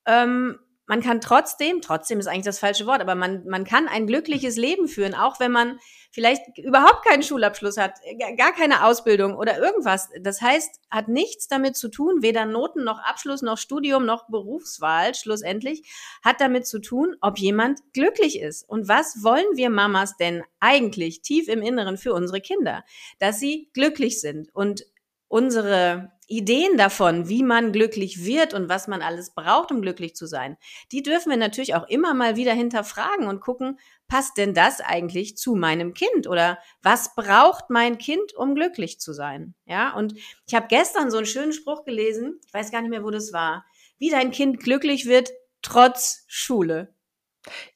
Ähm, 0.07 0.59
man 0.87 1.03
kann 1.03 1.21
trotzdem, 1.21 1.81
trotzdem 1.81 2.19
ist 2.19 2.27
eigentlich 2.27 2.45
das 2.45 2.59
falsche 2.59 2.87
Wort, 2.87 3.01
aber 3.01 3.15
man, 3.15 3.47
man 3.47 3.65
kann 3.65 3.89
ein 3.89 4.07
glückliches 4.07 4.57
Leben 4.57 4.89
führen, 4.89 5.15
auch 5.15 5.41
wenn 5.41 5.53
man 5.53 5.79
vielleicht 6.11 6.59
überhaupt 6.59 7.05
keinen 7.05 7.23
Schulabschluss 7.23 7.77
hat, 7.77 7.95
gar 8.37 8.53
keine 8.53 8.85
Ausbildung 8.85 9.37
oder 9.37 9.59
irgendwas. 9.59 10.09
Das 10.21 10.41
heißt, 10.43 10.81
hat 10.91 11.09
nichts 11.09 11.49
damit 11.49 11.77
zu 11.77 11.89
tun, 11.89 12.23
weder 12.23 12.45
Noten 12.47 12.85
noch 12.85 12.99
Abschluss 12.99 13.43
noch 13.43 13.59
Studium 13.59 14.05
noch 14.07 14.29
Berufswahl 14.29 15.15
schlussendlich, 15.15 15.83
hat 16.23 16.41
damit 16.41 16.67
zu 16.67 16.81
tun, 16.81 17.17
ob 17.21 17.39
jemand 17.39 17.81
glücklich 17.93 18.41
ist. 18.41 18.69
Und 18.69 18.89
was 18.89 19.23
wollen 19.23 19.47
wir 19.55 19.71
Mamas 19.71 20.17
denn 20.17 20.43
eigentlich 20.59 21.23
tief 21.23 21.49
im 21.49 21.63
Inneren 21.63 21.97
für 21.97 22.13
unsere 22.13 22.41
Kinder? 22.41 22.85
Dass 23.19 23.39
sie 23.39 23.71
glücklich 23.73 24.21
sind 24.21 24.55
und 24.55 24.85
unsere 25.31 26.11
Ideen 26.27 26.77
davon, 26.77 27.29
wie 27.29 27.45
man 27.45 27.73
glücklich 27.73 28.25
wird 28.25 28.53
und 28.53 28.69
was 28.69 28.89
man 28.89 29.01
alles 29.01 29.33
braucht, 29.33 29.71
um 29.71 29.81
glücklich 29.81 30.17
zu 30.17 30.27
sein, 30.27 30.57
die 30.91 31.03
dürfen 31.03 31.31
wir 31.31 31.37
natürlich 31.37 31.75
auch 31.77 31.89
immer 31.89 32.15
mal 32.15 32.35
wieder 32.35 32.53
hinterfragen 32.53 33.29
und 33.29 33.41
gucken, 33.41 33.79
passt 34.09 34.37
denn 34.39 34.55
das 34.55 34.81
eigentlich 34.81 35.37
zu 35.37 35.55
meinem 35.55 35.95
Kind 35.95 36.27
oder 36.27 36.59
was 36.83 37.15
braucht 37.15 37.71
mein 37.71 37.99
Kind, 37.99 38.35
um 38.35 38.57
glücklich 38.57 38.99
zu 38.99 39.13
sein? 39.13 39.55
Ja, 39.67 39.95
und 39.95 40.15
ich 40.47 40.55
habe 40.55 40.67
gestern 40.69 41.13
so 41.13 41.17
einen 41.17 41.27
schönen 41.27 41.53
Spruch 41.53 41.85
gelesen, 41.85 42.41
ich 42.45 42.53
weiß 42.53 42.73
gar 42.73 42.81
nicht 42.81 42.91
mehr, 42.91 43.05
wo 43.05 43.11
das 43.11 43.33
war, 43.33 43.65
wie 43.99 44.11
dein 44.11 44.33
Kind 44.33 44.61
glücklich 44.61 45.07
wird 45.07 45.31
trotz 45.63 46.25
Schule. 46.27 46.93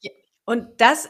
Ja. 0.00 0.10
Und 0.44 0.80
das 0.80 1.08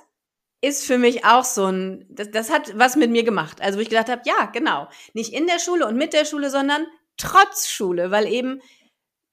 ist 0.64 0.84
für 0.84 0.98
mich 0.98 1.24
auch 1.24 1.44
so 1.44 1.66
ein, 1.66 2.06
das, 2.08 2.30
das 2.30 2.50
hat 2.50 2.76
was 2.78 2.96
mit 2.96 3.10
mir 3.10 3.24
gemacht. 3.24 3.60
Also 3.60 3.78
wo 3.78 3.82
ich 3.82 3.88
gedacht 3.88 4.08
habe, 4.08 4.22
ja, 4.24 4.46
genau, 4.46 4.88
nicht 5.12 5.32
in 5.32 5.46
der 5.46 5.58
Schule 5.58 5.86
und 5.86 5.96
mit 5.96 6.12
der 6.12 6.24
Schule, 6.24 6.50
sondern 6.50 6.86
trotz 7.16 7.68
Schule, 7.68 8.10
weil 8.10 8.26
eben 8.26 8.60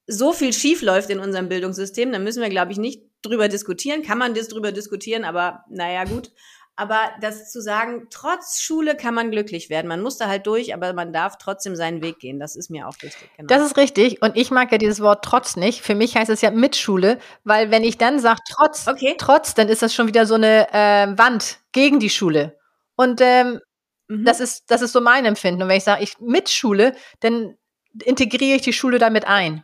so 0.06 0.32
viel 0.32 0.52
schief 0.52 0.82
läuft 0.82 1.10
in 1.10 1.20
unserem 1.20 1.48
Bildungssystem, 1.48 2.12
da 2.12 2.18
müssen 2.18 2.42
wir, 2.42 2.50
glaube 2.50 2.72
ich, 2.72 2.78
nicht 2.78 3.02
drüber 3.22 3.48
diskutieren. 3.48 4.02
Kann 4.02 4.18
man 4.18 4.34
das 4.34 4.48
drüber 4.48 4.72
diskutieren, 4.72 5.24
aber 5.24 5.64
naja, 5.70 6.04
gut. 6.04 6.32
Aber 6.74 7.10
das 7.20 7.50
zu 7.52 7.60
sagen, 7.60 8.06
trotz 8.08 8.60
Schule 8.60 8.96
kann 8.96 9.14
man 9.14 9.30
glücklich 9.30 9.68
werden. 9.68 9.88
Man 9.88 10.00
muss 10.00 10.16
da 10.16 10.26
halt 10.26 10.46
durch, 10.46 10.72
aber 10.72 10.94
man 10.94 11.12
darf 11.12 11.36
trotzdem 11.36 11.76
seinen 11.76 12.02
Weg 12.02 12.18
gehen. 12.18 12.40
Das 12.40 12.56
ist 12.56 12.70
mir 12.70 12.88
auch 12.88 12.94
wichtig. 13.02 13.30
Genau. 13.36 13.46
Das 13.46 13.62
ist 13.62 13.76
richtig. 13.76 14.22
Und 14.22 14.36
ich 14.36 14.50
mag 14.50 14.72
ja 14.72 14.78
dieses 14.78 15.00
Wort 15.00 15.22
trotz 15.22 15.56
nicht. 15.56 15.82
Für 15.82 15.94
mich 15.94 16.16
heißt 16.16 16.30
es 16.30 16.40
ja 16.40 16.50
mit 16.50 16.74
Schule, 16.76 17.18
weil 17.44 17.70
wenn 17.70 17.84
ich 17.84 17.98
dann 17.98 18.18
sage 18.18 18.40
trotz, 18.48 18.88
okay. 18.88 19.16
trotz, 19.18 19.52
dann 19.54 19.68
ist 19.68 19.82
das 19.82 19.94
schon 19.94 20.06
wieder 20.06 20.24
so 20.24 20.34
eine 20.34 20.72
äh, 20.72 21.18
Wand 21.18 21.58
gegen 21.72 22.00
die 22.00 22.10
Schule. 22.10 22.58
Und 22.96 23.20
ähm, 23.20 23.60
mhm. 24.08 24.24
das 24.24 24.40
ist 24.40 24.70
das 24.70 24.80
ist 24.80 24.92
so 24.92 25.02
mein 25.02 25.26
Empfinden. 25.26 25.62
Und 25.62 25.68
wenn 25.68 25.76
ich 25.76 25.84
sage, 25.84 26.02
ich 26.02 26.18
mit 26.20 26.48
Schule, 26.48 26.94
dann 27.20 27.54
integriere 28.02 28.56
ich 28.56 28.62
die 28.62 28.72
Schule 28.72 28.98
damit 28.98 29.26
ein. 29.26 29.62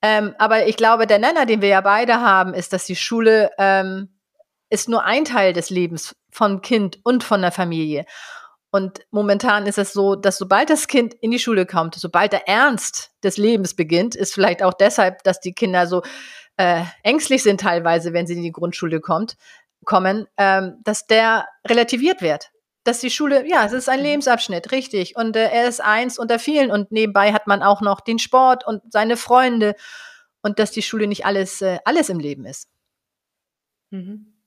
Ähm, 0.00 0.34
aber 0.38 0.66
ich 0.66 0.76
glaube, 0.76 1.06
der 1.06 1.18
Nenner, 1.18 1.44
den 1.44 1.60
wir 1.60 1.68
ja 1.68 1.80
beide 1.82 2.20
haben, 2.20 2.54
ist, 2.54 2.72
dass 2.72 2.86
die 2.86 2.96
Schule 2.96 3.50
ähm, 3.58 4.17
ist 4.70 4.88
nur 4.88 5.04
ein 5.04 5.24
Teil 5.24 5.52
des 5.52 5.70
Lebens 5.70 6.14
von 6.30 6.60
Kind 6.60 6.98
und 7.04 7.24
von 7.24 7.40
der 7.40 7.52
Familie. 7.52 8.04
Und 8.70 9.00
momentan 9.10 9.66
ist 9.66 9.78
es 9.78 9.92
so, 9.92 10.14
dass 10.14 10.36
sobald 10.36 10.68
das 10.68 10.88
Kind 10.88 11.14
in 11.14 11.30
die 11.30 11.38
Schule 11.38 11.64
kommt, 11.64 11.94
sobald 11.94 12.32
der 12.32 12.46
Ernst 12.48 13.12
des 13.22 13.38
Lebens 13.38 13.74
beginnt, 13.74 14.14
ist 14.14 14.34
vielleicht 14.34 14.62
auch 14.62 14.74
deshalb, 14.74 15.22
dass 15.22 15.40
die 15.40 15.54
Kinder 15.54 15.86
so 15.86 16.02
äh, 16.58 16.82
ängstlich 17.02 17.42
sind 17.42 17.60
teilweise, 17.60 18.12
wenn 18.12 18.26
sie 18.26 18.34
in 18.34 18.42
die 18.42 18.52
Grundschule 18.52 19.00
kommt, 19.00 19.36
kommen, 19.84 20.26
ähm, 20.36 20.80
dass 20.84 21.06
der 21.06 21.46
relativiert 21.66 22.20
wird 22.20 22.50
dass 22.88 23.00
die 23.00 23.10
Schule, 23.10 23.46
ja, 23.46 23.66
es 23.66 23.72
ist 23.72 23.88
ein 23.88 23.98
mhm. 23.98 24.06
Lebensabschnitt, 24.06 24.72
richtig. 24.72 25.14
Und 25.14 25.36
äh, 25.36 25.50
er 25.50 25.68
ist 25.68 25.80
eins 25.80 26.18
unter 26.18 26.38
vielen. 26.38 26.70
Und 26.70 26.90
nebenbei 26.90 27.34
hat 27.34 27.46
man 27.46 27.62
auch 27.62 27.82
noch 27.82 28.00
den 28.00 28.18
Sport 28.18 28.66
und 28.66 28.82
seine 28.90 29.18
Freunde. 29.18 29.74
Und 30.40 30.58
dass 30.58 30.70
die 30.70 30.80
Schule 30.80 31.06
nicht 31.06 31.26
alles, 31.26 31.60
äh, 31.60 31.78
alles 31.84 32.08
im 32.08 32.18
Leben 32.18 32.46
ist. 32.46 32.68
Mhm. 33.90 34.37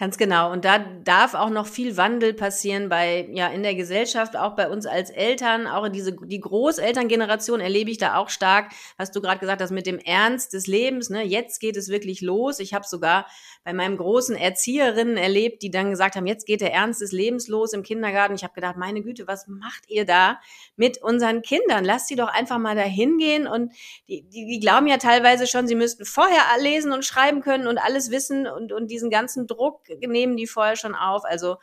Ganz 0.00 0.16
genau. 0.16 0.50
Und 0.50 0.64
da 0.64 0.78
darf 0.78 1.34
auch 1.34 1.50
noch 1.50 1.66
viel 1.66 1.98
Wandel 1.98 2.32
passieren 2.32 2.88
bei, 2.88 3.28
ja, 3.32 3.48
in 3.48 3.62
der 3.62 3.74
Gesellschaft, 3.74 4.34
auch 4.34 4.56
bei 4.56 4.70
uns 4.70 4.86
als 4.86 5.10
Eltern, 5.10 5.66
auch 5.66 5.90
diese, 5.90 6.16
die 6.16 6.40
Großelterngeneration 6.40 7.60
erlebe 7.60 7.90
ich 7.90 7.98
da 7.98 8.16
auch 8.16 8.30
stark, 8.30 8.72
was 8.96 9.10
du 9.10 9.20
gerade 9.20 9.40
gesagt 9.40 9.60
hast, 9.60 9.72
mit 9.72 9.84
dem 9.84 9.98
Ernst 9.98 10.54
des 10.54 10.66
Lebens, 10.66 11.10
ne, 11.10 11.22
jetzt 11.22 11.60
geht 11.60 11.76
es 11.76 11.90
wirklich 11.90 12.22
los. 12.22 12.60
Ich 12.60 12.72
habe 12.72 12.86
sogar 12.88 13.26
bei 13.62 13.74
meinem 13.74 13.98
großen 13.98 14.36
Erzieherinnen 14.36 15.18
erlebt, 15.18 15.62
die 15.62 15.70
dann 15.70 15.90
gesagt 15.90 16.16
haben, 16.16 16.26
jetzt 16.26 16.46
geht 16.46 16.62
der 16.62 16.72
Ernst 16.72 17.02
des 17.02 17.12
Lebens 17.12 17.46
los 17.48 17.74
im 17.74 17.82
Kindergarten. 17.82 18.34
Ich 18.34 18.42
habe 18.42 18.54
gedacht, 18.54 18.78
meine 18.78 19.02
Güte, 19.02 19.26
was 19.26 19.48
macht 19.48 19.82
ihr 19.88 20.06
da 20.06 20.40
mit 20.76 21.02
unseren 21.02 21.42
Kindern? 21.42 21.84
Lasst 21.84 22.08
sie 22.08 22.16
doch 22.16 22.28
einfach 22.28 22.56
mal 22.56 22.74
da 22.74 22.80
hingehen 22.80 23.46
und 23.46 23.70
die, 24.08 24.22
die, 24.22 24.46
die 24.46 24.60
glauben 24.60 24.86
ja 24.86 24.96
teilweise 24.96 25.46
schon, 25.46 25.66
sie 25.66 25.74
müssten 25.74 26.06
vorher 26.06 26.40
lesen 26.58 26.92
und 26.92 27.04
schreiben 27.04 27.42
können 27.42 27.66
und 27.66 27.76
alles 27.76 28.10
wissen 28.10 28.46
und, 28.46 28.72
und 28.72 28.90
diesen 28.90 29.10
ganzen 29.10 29.46
Druck 29.46 29.89
nehmen 30.06 30.36
die 30.36 30.46
vorher 30.46 30.76
schon 30.76 30.94
auf. 30.94 31.24
Also 31.24 31.56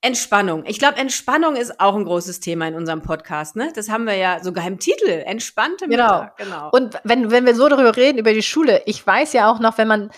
Entspannung. 0.00 0.64
Ich 0.66 0.78
glaube, 0.78 0.96
Entspannung 0.96 1.56
ist 1.56 1.80
auch 1.80 1.96
ein 1.96 2.04
großes 2.04 2.38
Thema 2.38 2.68
in 2.68 2.74
unserem 2.74 3.02
Podcast. 3.02 3.56
Ne? 3.56 3.72
Das 3.74 3.90
haben 3.90 4.06
wir 4.06 4.14
ja 4.14 4.42
sogar 4.42 4.64
im 4.66 4.78
Titel. 4.78 5.08
Entspannte 5.08 5.88
Mittag. 5.88 6.36
Genau. 6.36 6.50
genau. 6.50 6.70
Und 6.70 7.00
wenn, 7.02 7.32
wenn 7.32 7.46
wir 7.46 7.54
so 7.56 7.68
darüber 7.68 7.96
reden, 7.96 8.18
über 8.18 8.32
die 8.32 8.42
Schule, 8.42 8.82
ich 8.86 9.04
weiß 9.04 9.32
ja 9.32 9.50
auch 9.50 9.58
noch, 9.58 9.76
wenn 9.76 9.88
man, 9.88 10.10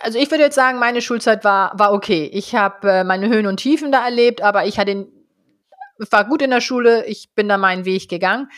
also 0.00 0.18
ich 0.18 0.30
würde 0.30 0.44
jetzt 0.44 0.54
sagen, 0.54 0.78
meine 0.78 1.02
Schulzeit 1.02 1.44
war, 1.44 1.78
war 1.78 1.92
okay. 1.92 2.30
Ich 2.32 2.54
habe 2.54 2.90
äh, 2.90 3.04
meine 3.04 3.28
Höhen 3.28 3.46
und 3.46 3.58
Tiefen 3.58 3.92
da 3.92 4.02
erlebt, 4.02 4.40
aber 4.40 4.64
ich 4.64 4.78
hatte, 4.78 5.06
war 6.10 6.24
gut 6.24 6.40
in 6.40 6.50
der 6.50 6.62
Schule, 6.62 7.04
ich 7.04 7.34
bin 7.34 7.46
da 7.46 7.58
meinen 7.58 7.84
Weg 7.84 8.08
gegangen. 8.08 8.48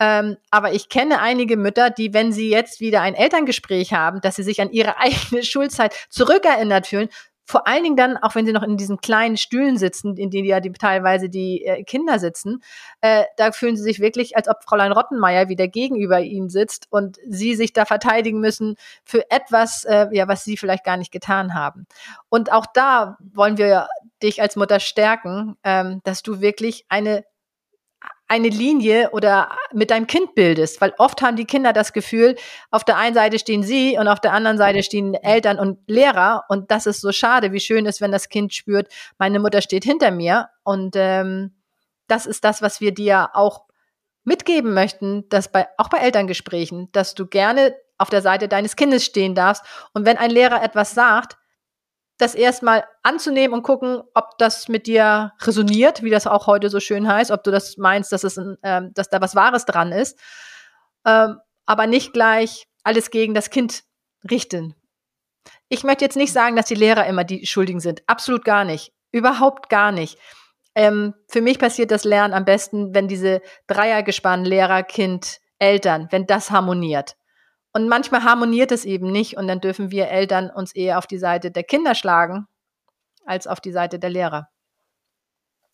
Ähm, 0.00 0.36
aber 0.50 0.72
ich 0.72 0.88
kenne 0.88 1.20
einige 1.20 1.56
Mütter, 1.56 1.90
die, 1.90 2.14
wenn 2.14 2.32
sie 2.32 2.50
jetzt 2.50 2.80
wieder 2.80 3.02
ein 3.02 3.14
Elterngespräch 3.14 3.92
haben, 3.92 4.20
dass 4.20 4.36
sie 4.36 4.44
sich 4.44 4.60
an 4.60 4.70
ihre 4.70 4.96
eigene 4.98 5.44
Schulzeit 5.44 5.94
zurückerinnert 6.08 6.88
fühlen, 6.88 7.08
vor 7.48 7.66
allen 7.66 7.82
Dingen 7.82 7.96
dann, 7.96 8.18
auch 8.18 8.34
wenn 8.34 8.44
sie 8.44 8.52
noch 8.52 8.62
in 8.62 8.76
diesen 8.76 8.98
kleinen 8.98 9.38
Stühlen 9.38 9.78
sitzen, 9.78 10.18
in 10.18 10.28
denen 10.28 10.44
ja 10.44 10.60
die, 10.60 10.70
teilweise 10.70 11.30
die 11.30 11.64
äh, 11.64 11.82
Kinder 11.82 12.18
sitzen, 12.18 12.62
äh, 13.00 13.24
da 13.38 13.52
fühlen 13.52 13.74
sie 13.74 13.82
sich 13.82 14.00
wirklich, 14.00 14.36
als 14.36 14.48
ob 14.48 14.62
Fräulein 14.64 14.92
Rottenmeier 14.92 15.48
wieder 15.48 15.66
gegenüber 15.66 16.20
ihnen 16.20 16.50
sitzt 16.50 16.88
und 16.90 17.16
sie 17.26 17.54
sich 17.54 17.72
da 17.72 17.86
verteidigen 17.86 18.38
müssen 18.40 18.76
für 19.02 19.30
etwas, 19.30 19.84
äh, 19.84 20.08
ja, 20.12 20.28
was 20.28 20.44
sie 20.44 20.58
vielleicht 20.58 20.84
gar 20.84 20.98
nicht 20.98 21.10
getan 21.10 21.54
haben. 21.54 21.86
Und 22.28 22.52
auch 22.52 22.66
da 22.66 23.16
wollen 23.32 23.56
wir 23.56 23.88
dich 24.22 24.42
als 24.42 24.56
Mutter 24.56 24.78
stärken, 24.78 25.56
ähm, 25.64 26.02
dass 26.04 26.22
du 26.22 26.42
wirklich 26.42 26.84
eine 26.90 27.24
eine 28.28 28.50
Linie 28.50 29.10
oder 29.10 29.50
mit 29.72 29.90
deinem 29.90 30.06
Kind 30.06 30.34
bildest, 30.34 30.80
weil 30.82 30.92
oft 30.98 31.22
haben 31.22 31.36
die 31.36 31.46
Kinder 31.46 31.72
das 31.72 31.94
Gefühl, 31.94 32.36
auf 32.70 32.84
der 32.84 32.98
einen 32.98 33.14
Seite 33.14 33.38
stehen 33.38 33.62
sie 33.62 33.96
und 33.98 34.06
auf 34.06 34.20
der 34.20 34.34
anderen 34.34 34.58
Seite 34.58 34.82
stehen 34.82 35.14
Eltern 35.14 35.58
und 35.58 35.78
Lehrer. 35.88 36.44
Und 36.48 36.70
das 36.70 36.86
ist 36.86 37.00
so 37.00 37.10
schade, 37.10 37.52
wie 37.52 37.60
schön 37.60 37.86
ist, 37.86 38.02
wenn 38.02 38.12
das 38.12 38.28
Kind 38.28 38.52
spürt, 38.52 38.88
meine 39.18 39.40
Mutter 39.40 39.62
steht 39.62 39.84
hinter 39.84 40.10
mir. 40.10 40.50
Und 40.62 40.94
ähm, 40.94 41.54
das 42.06 42.26
ist 42.26 42.44
das, 42.44 42.60
was 42.60 42.82
wir 42.82 42.92
dir 42.92 43.30
auch 43.32 43.64
mitgeben 44.24 44.74
möchten, 44.74 45.26
dass 45.30 45.50
bei 45.50 45.66
auch 45.78 45.88
bei 45.88 45.98
Elterngesprächen, 45.98 46.90
dass 46.92 47.14
du 47.14 47.26
gerne 47.26 47.74
auf 47.96 48.10
der 48.10 48.20
Seite 48.20 48.46
deines 48.46 48.76
Kindes 48.76 49.06
stehen 49.06 49.34
darfst. 49.34 49.64
Und 49.94 50.04
wenn 50.04 50.18
ein 50.18 50.30
Lehrer 50.30 50.62
etwas 50.62 50.92
sagt, 50.92 51.38
das 52.18 52.34
erstmal 52.34 52.84
anzunehmen 53.02 53.54
und 53.54 53.62
gucken, 53.62 54.02
ob 54.14 54.36
das 54.38 54.68
mit 54.68 54.86
dir 54.86 55.32
resoniert, 55.40 56.02
wie 56.02 56.10
das 56.10 56.26
auch 56.26 56.46
heute 56.46 56.68
so 56.68 56.80
schön 56.80 57.08
heißt, 57.08 57.30
ob 57.30 57.44
du 57.44 57.50
das 57.50 57.76
meinst, 57.76 58.12
dass, 58.12 58.24
es 58.24 58.36
ein, 58.36 58.56
ähm, 58.62 58.90
dass 58.94 59.08
da 59.08 59.20
was 59.20 59.34
Wahres 59.34 59.64
dran 59.64 59.92
ist, 59.92 60.18
ähm, 61.06 61.38
aber 61.64 61.86
nicht 61.86 62.12
gleich 62.12 62.66
alles 62.82 63.10
gegen 63.10 63.34
das 63.34 63.50
Kind 63.50 63.84
richten. 64.28 64.74
Ich 65.68 65.84
möchte 65.84 66.04
jetzt 66.04 66.16
nicht 66.16 66.32
sagen, 66.32 66.56
dass 66.56 66.66
die 66.66 66.74
Lehrer 66.74 67.06
immer 67.06 67.24
die 67.24 67.46
Schuldigen 67.46 67.80
sind. 67.80 68.02
Absolut 68.06 68.44
gar 68.44 68.64
nicht. 68.64 68.92
Überhaupt 69.12 69.68
gar 69.68 69.92
nicht. 69.92 70.18
Ähm, 70.74 71.14
für 71.28 71.40
mich 71.40 71.58
passiert 71.58 71.90
das 71.90 72.04
Lernen 72.04 72.34
am 72.34 72.44
besten, 72.44 72.94
wenn 72.94 73.08
diese 73.08 73.42
Dreiergespann 73.66 74.44
Lehrer, 74.44 74.82
Kind, 74.82 75.40
Eltern, 75.58 76.08
wenn 76.10 76.26
das 76.26 76.50
harmoniert. 76.50 77.16
Und 77.72 77.88
manchmal 77.88 78.24
harmoniert 78.24 78.72
es 78.72 78.84
eben 78.84 79.12
nicht 79.12 79.36
und 79.36 79.46
dann 79.46 79.60
dürfen 79.60 79.90
wir 79.90 80.08
Eltern 80.08 80.50
uns 80.50 80.74
eher 80.74 80.98
auf 80.98 81.06
die 81.06 81.18
Seite 81.18 81.50
der 81.50 81.64
Kinder 81.64 81.94
schlagen 81.94 82.46
als 83.24 83.46
auf 83.46 83.60
die 83.60 83.72
Seite 83.72 83.98
der 83.98 84.10
Lehrer. 84.10 84.48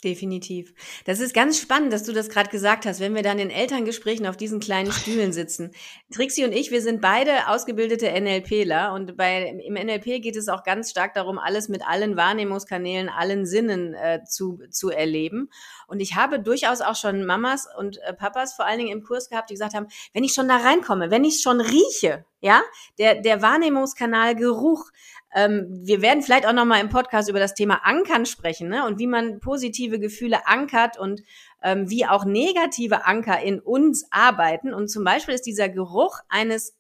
Definitiv. 0.05 0.75
Das 1.07 1.19
ist 1.19 1.33
ganz 1.33 1.59
spannend, 1.59 1.91
dass 1.91 2.05
du 2.05 2.13
das 2.13 2.29
gerade 2.29 2.51
gesagt 2.51 2.85
hast, 2.85 3.01
wenn 3.01 3.15
wir 3.15 3.23
dann 3.23 3.39
in 3.39 3.49
Elterngesprächen 3.49 4.27
auf 4.27 4.37
diesen 4.37 4.61
kleinen 4.61 4.93
Stühlen 4.93 5.33
sitzen. 5.33 5.71
Trixie 6.13 6.45
und 6.45 6.53
ich, 6.53 6.71
wir 6.71 6.83
sind 6.83 7.01
beide 7.01 7.49
ausgebildete 7.49 8.13
NLPler 8.21 8.93
und 8.93 9.17
bei, 9.17 9.47
im 9.65 9.73
NLP 9.73 10.21
geht 10.21 10.37
es 10.37 10.49
auch 10.49 10.63
ganz 10.63 10.91
stark 10.91 11.15
darum, 11.15 11.39
alles 11.39 11.71
mit 11.71 11.81
allen 11.87 12.19
Wahrnehmungskanälen, 12.19 13.09
allen 13.09 13.47
Sinnen 13.47 13.95
äh, 13.95 14.23
zu, 14.29 14.59
zu 14.69 14.91
erleben. 14.91 15.49
Und 15.87 16.01
ich 16.01 16.17
habe 16.17 16.39
durchaus 16.39 16.83
auch 16.83 16.97
schon 16.97 17.25
Mamas 17.25 17.67
und 17.79 17.97
äh, 18.03 18.13
Papas 18.13 18.53
vor 18.53 18.67
allen 18.67 18.79
Dingen 18.79 18.93
im 18.93 19.05
Kurs 19.05 19.31
gehabt, 19.31 19.49
die 19.49 19.55
gesagt 19.55 19.73
haben, 19.73 19.87
wenn 20.13 20.23
ich 20.23 20.35
schon 20.35 20.49
da 20.49 20.59
reinkomme, 20.59 21.11
wenn 21.11 21.25
ich 21.25 21.41
schon 21.41 21.63
rieche, 21.63 22.27
ja, 22.41 22.61
der, 22.99 23.23
der 23.23 23.41
Wahrnehmungskanal 23.41 24.37
Geruch, 24.37 24.91
ähm, 25.35 25.67
wir 25.83 26.01
werden 26.01 26.23
vielleicht 26.23 26.47
auch 26.47 26.53
noch 26.53 26.65
mal 26.65 26.81
im 26.81 26.89
Podcast 26.89 27.29
über 27.29 27.41
das 27.41 27.55
Thema 27.55 27.85
Ankern 27.85 28.25
sprechen 28.25 28.69
ne? 28.69 28.87
und 28.87 28.99
wie 28.99 29.09
man 29.09 29.41
positive 29.41 29.99
Gefühle 29.99 30.47
ankert 30.47 30.97
und 30.99 31.23
ähm, 31.63 31.91
wie 31.91 32.07
auch 32.07 32.25
negative 32.25 33.05
Anker 33.05 33.43
in 33.43 33.59
uns 33.59 34.07
arbeiten. 34.11 34.73
Und 34.73 34.89
zum 34.89 35.03
Beispiel 35.03 35.35
ist 35.35 35.47
dieser 35.47 35.69
Geruch 35.69 36.21
eines 36.29 36.77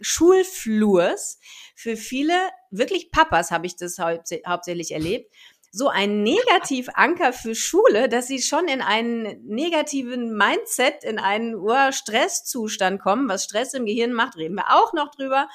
Schulflurs 0.00 1.38
für 1.74 1.96
viele, 1.96 2.34
wirklich 2.70 3.10
Papas 3.10 3.50
habe 3.50 3.66
ich 3.66 3.76
das 3.76 3.98
hauptsächlich 3.98 4.92
erlebt, 4.92 5.32
so 5.72 5.88
ein 5.88 6.22
Negativanker 6.22 7.32
für 7.32 7.56
Schule, 7.56 8.08
dass 8.08 8.28
sie 8.28 8.40
schon 8.40 8.68
in 8.68 8.80
einen 8.80 9.44
negativen 9.44 10.36
Mindset, 10.36 11.02
in 11.02 11.18
einen 11.18 11.56
Stresszustand 11.90 13.00
kommen. 13.00 13.28
Was 13.28 13.44
Stress 13.44 13.74
im 13.74 13.84
Gehirn 13.84 14.12
macht, 14.12 14.36
reden 14.36 14.54
wir 14.54 14.72
auch 14.72 14.92
noch 14.92 15.10
drüber. 15.10 15.48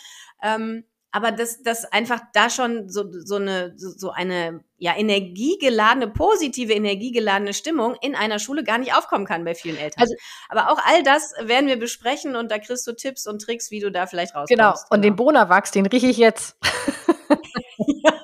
Ähm, 0.44 0.84
aber 1.12 1.32
dass, 1.32 1.64
dass 1.64 1.86
einfach 1.86 2.22
da 2.34 2.50
schon 2.50 2.90
so, 2.90 3.06
so 3.12 3.36
eine, 3.36 3.74
so 3.76 4.12
eine 4.12 4.64
ja, 4.78 4.96
energiegeladene, 4.96 6.08
positive, 6.10 6.74
energiegeladene 6.74 7.54
Stimmung 7.54 7.96
in 8.02 8.16
einer 8.16 8.40
Schule 8.40 8.64
gar 8.64 8.78
nicht 8.78 8.94
aufkommen 8.94 9.26
kann 9.26 9.44
bei 9.44 9.56
vielen 9.56 9.78
Eltern. 9.78 10.02
Also, 10.02 10.16
aber 10.50 10.72
auch 10.72 10.80
all 10.86 11.04
das 11.04 11.34
werden 11.42 11.68
wir 11.68 11.80
besprechen 11.80 12.36
und 12.36 12.52
da 12.52 12.60
kriegst 12.60 12.86
du 12.86 12.94
Tipps 12.94 13.28
und 13.28 13.42
Tricks, 13.42 13.72
wie 13.72 13.80
du 13.80 13.92
da 13.92 14.08
vielleicht 14.08 14.36
rauskommst. 14.36 14.50
Genau, 14.50 14.72
und 14.72 15.02
genau. 15.02 15.02
den 15.02 15.16
Bonawachs, 15.16 15.72
den 15.72 15.86
rieche 15.86 16.08
ich 16.08 16.18
jetzt. 16.18 16.56
ja. 18.04 18.14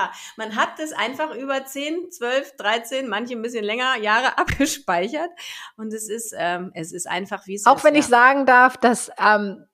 ja, 0.00 0.10
man 0.36 0.56
hat 0.56 0.78
das 0.78 0.92
einfach 0.92 1.34
über 1.34 1.64
10, 1.64 2.10
12, 2.10 2.56
13, 2.56 3.08
manche 3.08 3.34
ein 3.34 3.42
bisschen 3.42 3.64
länger 3.64 3.96
Jahre 3.98 4.38
abgespeichert 4.38 5.30
und 5.76 5.92
es 5.92 6.08
ist, 6.08 6.34
ähm, 6.36 6.70
es 6.74 6.92
ist 6.92 7.06
einfach, 7.06 7.46
wie 7.46 7.54
es 7.54 7.66
auch 7.66 7.74
ist. 7.74 7.80
Auch 7.80 7.84
wenn 7.84 7.94
ja. 7.94 8.00
ich 8.00 8.06
sagen 8.06 8.46
darf, 8.46 8.76
dass 8.76 9.10
ähm, 9.18 9.66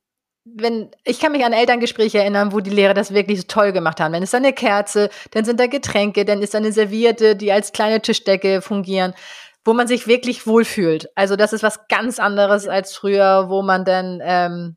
wenn, 0.54 0.90
ich 1.04 1.18
kann 1.18 1.32
mich 1.32 1.44
an 1.44 1.52
Elterngespräche 1.52 2.18
erinnern, 2.18 2.52
wo 2.52 2.60
die 2.60 2.70
Lehrer 2.70 2.94
das 2.94 3.12
wirklich 3.12 3.46
toll 3.48 3.72
gemacht 3.72 4.00
haben. 4.00 4.12
Dann 4.12 4.22
ist 4.22 4.32
da 4.32 4.38
eine 4.38 4.52
Kerze, 4.52 5.10
dann 5.32 5.44
sind 5.44 5.58
da 5.58 5.66
Getränke, 5.66 6.24
dann 6.24 6.40
ist 6.40 6.54
da 6.54 6.58
eine 6.58 6.72
Serviette, 6.72 7.34
die 7.34 7.50
als 7.50 7.72
kleine 7.72 8.00
Tischdecke 8.00 8.62
fungieren, 8.62 9.12
wo 9.64 9.74
man 9.74 9.88
sich 9.88 10.06
wirklich 10.06 10.46
wohlfühlt. 10.46 11.08
Also 11.16 11.34
das 11.34 11.52
ist 11.52 11.64
was 11.64 11.88
ganz 11.88 12.20
anderes 12.20 12.68
als 12.68 12.94
früher, 12.94 13.46
wo 13.48 13.62
man 13.62 13.84
dann, 13.84 14.20
ähm, 14.22 14.76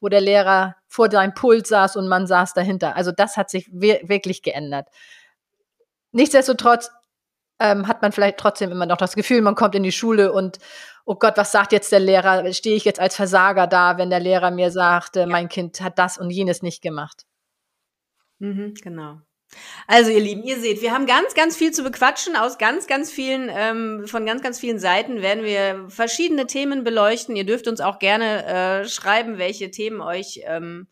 wo 0.00 0.08
der 0.08 0.22
Lehrer 0.22 0.76
vor 0.88 1.10
seinem 1.10 1.34
Pult 1.34 1.66
saß 1.66 1.96
und 1.96 2.08
man 2.08 2.26
saß 2.26 2.54
dahinter. 2.54 2.96
Also 2.96 3.12
das 3.12 3.36
hat 3.36 3.50
sich 3.50 3.68
wirklich 3.70 4.42
geändert. 4.42 4.88
Nichtsdestotrotz 6.12 6.90
ähm, 7.62 7.86
hat 7.86 8.02
man 8.02 8.12
vielleicht 8.12 8.38
trotzdem 8.38 8.70
immer 8.70 8.86
noch 8.86 8.96
das 8.96 9.14
Gefühl, 9.14 9.40
man 9.40 9.54
kommt 9.54 9.74
in 9.74 9.82
die 9.82 9.92
Schule 9.92 10.32
und 10.32 10.58
oh 11.04 11.14
Gott, 11.14 11.36
was 11.36 11.52
sagt 11.52 11.72
jetzt 11.72 11.92
der 11.92 12.00
Lehrer? 12.00 12.52
Stehe 12.52 12.76
ich 12.76 12.84
jetzt 12.84 13.00
als 13.00 13.16
Versager 13.16 13.66
da, 13.66 13.98
wenn 13.98 14.10
der 14.10 14.20
Lehrer 14.20 14.50
mir 14.50 14.70
sagt, 14.70 15.16
äh, 15.16 15.26
mein 15.26 15.48
Kind 15.48 15.80
hat 15.80 15.98
das 15.98 16.18
und 16.18 16.30
jenes 16.30 16.62
nicht 16.62 16.82
gemacht? 16.82 17.24
Mhm, 18.38 18.74
genau. 18.82 19.20
Also 19.86 20.10
ihr 20.10 20.20
Lieben, 20.20 20.42
ihr 20.42 20.58
seht, 20.58 20.80
wir 20.80 20.92
haben 20.92 21.06
ganz, 21.06 21.34
ganz 21.34 21.56
viel 21.56 21.72
zu 21.72 21.82
bequatschen 21.82 22.36
aus 22.36 22.58
ganz, 22.58 22.86
ganz 22.86 23.12
vielen, 23.12 23.50
ähm, 23.52 24.06
von 24.06 24.24
ganz, 24.24 24.42
ganz 24.42 24.58
vielen 24.58 24.78
Seiten 24.78 25.20
werden 25.20 25.44
wir 25.44 25.88
verschiedene 25.88 26.46
Themen 26.46 26.84
beleuchten. 26.84 27.36
Ihr 27.36 27.44
dürft 27.44 27.68
uns 27.68 27.80
auch 27.80 27.98
gerne 27.98 28.46
äh, 28.46 28.88
schreiben, 28.88 29.38
welche 29.38 29.70
Themen 29.70 30.00
euch 30.00 30.40
ähm, 30.44 30.86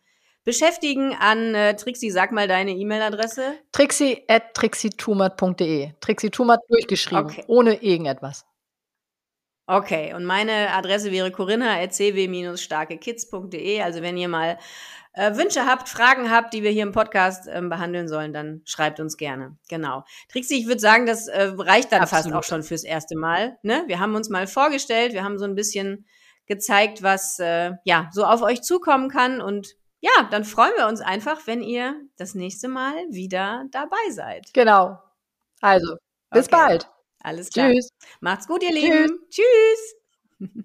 beschäftigen 0.45 1.17
an 1.19 1.55
äh, 1.55 1.75
Trixie. 1.77 2.11
Sag 2.11 2.33
mal 2.33 2.49
deine 2.49 2.73
E-Mail-Adresse. 2.73 3.55
Trixie 3.73 4.25
at 4.29 4.53
trixietumert.de. 4.55 5.93
Trixie 6.01 6.31
Tumert 6.31 6.63
durchgeschrieben, 6.69 7.27
okay. 7.27 7.45
ohne 7.47 7.83
irgendetwas. 7.83 8.47
Okay, 9.67 10.15
und 10.15 10.25
meine 10.25 10.73
Adresse 10.73 11.11
wäre 11.13 11.31
corinna.cw-starkekids.de. 11.31 13.83
Also 13.83 14.01
wenn 14.03 14.17
ihr 14.17 14.29
mal 14.29 14.59
äh, 15.13 15.37
Wünsche 15.37 15.65
habt, 15.65 15.89
Fragen 15.89 16.29
habt, 16.31 16.53
die 16.55 16.65
wir 16.65 16.73
hier 16.73 16.83
im 16.83 16.91
Podcast 16.91 17.47
ähm, 17.49 17.69
behandeln 17.69 18.09
sollen, 18.09 18.33
dann 18.33 18.63
schreibt 18.65 18.99
uns 18.99 19.17
gerne. 19.17 19.57
Genau. 19.69 20.03
Trixie, 20.29 20.59
ich 20.59 20.67
würde 20.67 20.81
sagen, 20.81 21.07
das 21.07 21.29
äh, 21.29 21.53
reicht 21.57 21.93
dann 21.93 22.03
Absolut. 22.03 22.25
fast 22.25 22.35
auch 22.35 22.43
schon 22.43 22.65
fürs 22.65 22.83
erste 22.83 23.17
Mal. 23.17 23.59
Ne? 23.63 23.85
Wir 23.87 24.01
haben 24.01 24.17
uns 24.17 24.29
mal 24.29 24.49
vorgestellt, 24.49 25.13
wir 25.13 25.23
haben 25.23 25.39
so 25.39 25.45
ein 25.45 25.55
bisschen 25.55 26.05
gezeigt, 26.47 27.05
was 27.05 27.39
äh, 27.39 27.71
ja 27.85 28.09
so 28.13 28.25
auf 28.25 28.43
euch 28.43 28.63
zukommen 28.63 29.09
kann. 29.09 29.41
Und 29.41 29.77
ja, 30.01 30.29
dann 30.31 30.45
freuen 30.45 30.73
wir 30.77 30.87
uns 30.87 31.01
einfach, 31.01 31.47
wenn 31.47 31.63
ihr 31.63 31.95
das 32.17 32.35
nächste 32.35 32.69
Mal 32.69 32.95
wieder 33.11 33.65
dabei 33.71 34.11
seid. 34.11 34.53
Genau. 34.55 34.99
Also, 35.61 35.97
bis 36.31 36.47
okay. 36.47 36.57
bald. 36.57 36.91
Alles 37.23 37.51
klar. 37.51 37.71
Tschüss. 37.71 37.91
Macht's 38.21 38.47
gut, 38.47 38.63
ihr 38.63 38.73
Lieben. 38.73 39.21
Tschüss. 39.29 39.95
Tschüss. 40.39 40.61